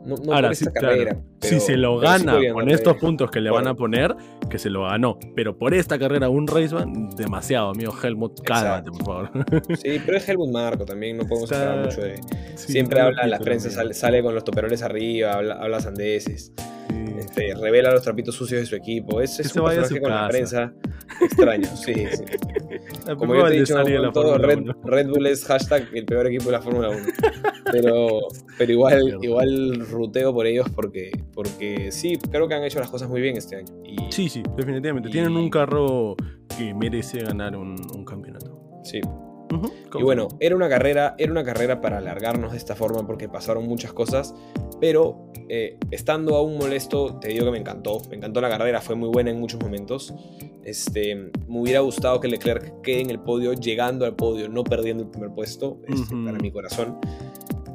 [0.06, 0.96] no, no Ahora, por sí, esta claro.
[0.98, 4.16] carrera si pero- se lo sí gana con estos puntos que le van a poner,
[4.50, 5.18] que se lo ganó.
[5.36, 8.42] Pero por esta carrera, un race ban, demasiado, amigo Helmut.
[8.44, 9.30] Cálmate, por favor.
[9.78, 12.16] sí pero es Helmut Marco también no podemos Está- esperar mucho de
[12.56, 16.52] Sí, siempre habla la prensa sale, sale con los toperoles arriba habla, habla sandeces.
[17.20, 20.18] Este, revela los trapitos sucios de su equipo es, es un vaya personaje con la
[20.18, 20.30] casa.
[20.30, 20.74] prensa
[21.22, 22.24] extraño sí, sí.
[23.06, 24.74] La Como yo te he dicho, la con todo, Red, 1.
[24.84, 27.00] Red Bull es hashtag el peor equipo de la Fórmula 1.
[27.72, 28.20] Pero,
[28.58, 33.08] pero igual, igual ruteo por ellos porque, porque sí, creo que han hecho las cosas
[33.10, 33.68] muy bien este año.
[33.84, 35.10] Y, Sí, sí, definitivamente.
[35.10, 36.16] Y- Tienen un carro
[36.58, 38.60] que merece ganar un, un campeonato.
[38.84, 39.00] sí.
[39.98, 43.68] Y bueno, era una carrera, era una carrera para alargarnos de esta forma porque pasaron
[43.68, 44.36] muchas cosas.
[44.80, 48.02] Pero eh, estando aún molesto, te digo que me encantó.
[48.10, 50.14] Me encantó la carrera, fue muy buena en muchos momentos.
[50.64, 55.04] Este, me hubiera gustado que Leclerc quede en el podio, llegando al podio, no perdiendo
[55.04, 56.98] el primer puesto, este, para mi corazón.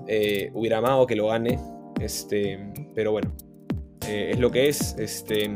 [0.09, 1.59] Eh, hubiera amado que lo gane,
[2.01, 2.59] este,
[2.97, 3.31] pero bueno,
[4.09, 4.97] eh, es lo que es.
[4.99, 5.49] Este,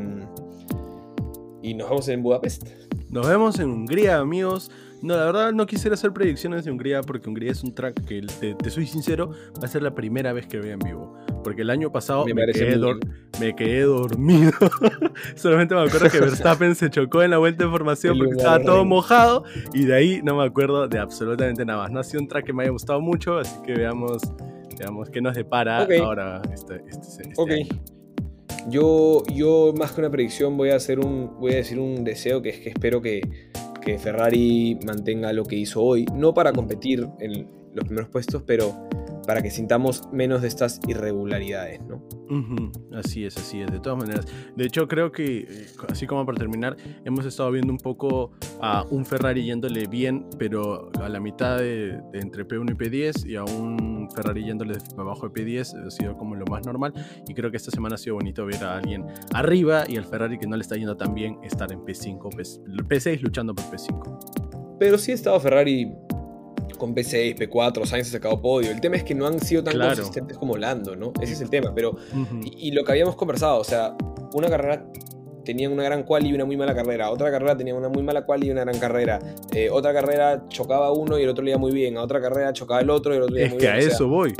[1.61, 2.67] y nos vemos en Budapest.
[3.09, 4.71] Nos vemos en Hungría, amigos.
[5.05, 8.21] No, la verdad no quisiera hacer predicciones de Hungría porque Hungría es un track que,
[8.39, 9.29] te, te soy sincero,
[9.61, 11.15] va a ser la primera vez que vea en vivo.
[11.43, 13.07] Porque el año pasado Me quedé, muy dor-
[13.39, 14.51] me quedé dormido.
[15.35, 18.83] Solamente me acuerdo que Verstappen se chocó en la vuelta de formación porque estaba todo
[18.83, 19.43] mojado
[19.73, 21.91] y de ahí no me acuerdo de absolutamente nada más.
[21.91, 24.23] No ha sido un track que me haya gustado mucho, así que veamos,
[24.79, 27.67] veamos qué nos depara ahora este, este, este año.
[28.67, 32.41] Yo, yo más que una predicción voy a hacer un, voy a decir un deseo
[32.41, 33.21] que es que espero que,
[33.85, 38.73] que Ferrari mantenga lo que hizo hoy, no para competir en los primeros puestos, pero
[39.25, 42.03] para que sintamos menos de estas irregularidades, ¿no?
[42.93, 44.25] Así es, así es, de todas maneras.
[44.55, 45.47] De hecho, creo que, eh,
[45.89, 50.91] así como para terminar, hemos estado viendo un poco a un Ferrari yéndole bien, pero
[51.01, 55.29] a la mitad de, de entre P1 y P10, y a un Ferrari yéndole abajo
[55.29, 56.93] de P10, ha sido como lo más normal.
[57.27, 60.37] Y creo que esta semana ha sido bonito ver a alguien arriba y al Ferrari
[60.37, 64.77] que no le está yendo tan bien estar en P5, P- P6 luchando por P5.
[64.79, 65.91] Pero sí ha estado Ferrari
[66.77, 68.71] con P6, P4, Sainz ha sacado podio.
[68.71, 69.95] El tema es que no han sido tan Claro.
[69.95, 71.13] consistentes como Lando, ¿no?
[71.21, 71.73] Ese es el tema.
[71.75, 71.95] Pero.
[72.43, 73.95] Y, y lo que habíamos conversado, o sea,
[74.33, 74.85] una carrera
[75.43, 77.11] tenían una gran quali y una muy mala carrera.
[77.11, 79.19] Otra carrera tenía una muy mala quali y una gran carrera.
[79.53, 81.97] Eh, otra carrera chocaba uno y el otro le iba muy bien.
[81.97, 83.75] A otra carrera chocaba el otro y el otro le iba Es muy que bien.
[83.75, 84.33] a O sea, eso voy.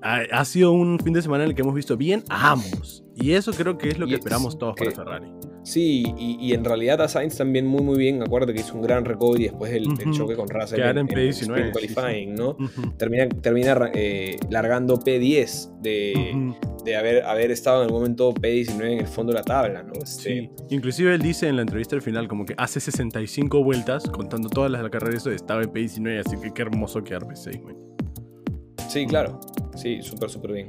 [0.00, 3.01] Ha, ha sido un fin de semana en el que hemos visto bien a ambos.
[3.14, 5.26] Y eso creo que es lo Y que es esperamos todos para que- Ferrari.
[5.64, 8.20] Sí, y, y en realidad a Sainz también muy muy bien.
[8.20, 11.76] Acuérdate que hizo un gran recovery después del, choque con Russell en en, P19, sprint
[11.76, 11.94] sí, sí.
[11.94, 12.50] qualifying, ¿no?
[12.58, 16.84] Ujú, Termina, termina eh, largando P10 de, ujú.
[16.84, 19.92] de haber, haber estado en algún momento P19 en el fondo de la tabla, ¿no?
[20.02, 20.50] Este, Sí.
[20.70, 24.68] Inclusive él dice en la entrevista al final como que hace 65 vueltas, contando todas
[24.70, 27.76] las carreras, eso estaba en P19, así que qué hermoso quedar P6, man.
[28.88, 29.38] Sí, claro.
[29.76, 30.66] Sí, súper, súper bien.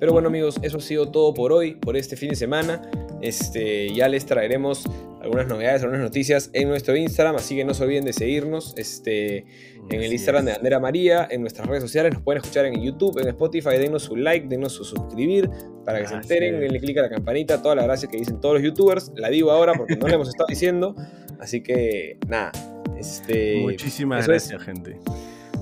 [0.00, 2.82] Pero bueno, amigos, eso ha sido todo por hoy, por este fin de semana.
[3.20, 4.84] Este, ya les traeremos
[5.20, 9.44] algunas novedades, algunas noticias en nuestro Instagram, así que no se olviden de seguirnos este,
[9.90, 10.56] en el Instagram de es.
[10.56, 14.16] Andera María, en nuestras redes sociales, nos pueden escuchar en YouTube, en Spotify, denos su
[14.16, 15.50] like, denos su suscribir
[15.84, 18.54] para que se enteren, denle click a la campanita, todas las gracias que dicen todos
[18.54, 20.96] los youtubers, la digo ahora porque no le hemos estado diciendo,
[21.38, 22.52] así que nada.
[22.98, 24.28] Este, Muchísimas es.
[24.28, 24.98] gracias, gente.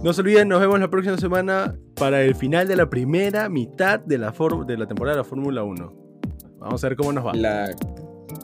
[0.02, 3.98] No se olviden, nos vemos la próxima semana para el final de la primera mitad
[3.98, 5.92] de la, for- de la temporada de la Fórmula 1.
[6.60, 7.34] Vamos a ver cómo nos va.
[7.34, 7.68] La,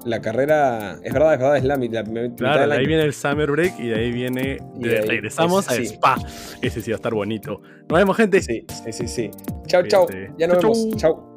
[0.04, 2.04] la carrera, es verdad, es verdad, es la, mitad
[2.36, 4.58] Claro, de ahí viene el Summer Break y de ahí viene.
[4.78, 5.94] Y de- de ahí, regresamos ese a sí.
[5.94, 6.16] Spa.
[6.60, 7.60] Ese sí va a estar bonito.
[7.88, 8.42] Nos vemos, gente.
[8.42, 9.30] Sí, sí, sí, sí.
[9.66, 10.06] Chao, chao.
[10.36, 10.96] Ya nos Chau, vemos.
[10.96, 11.14] chau.
[11.14, 11.33] Chao.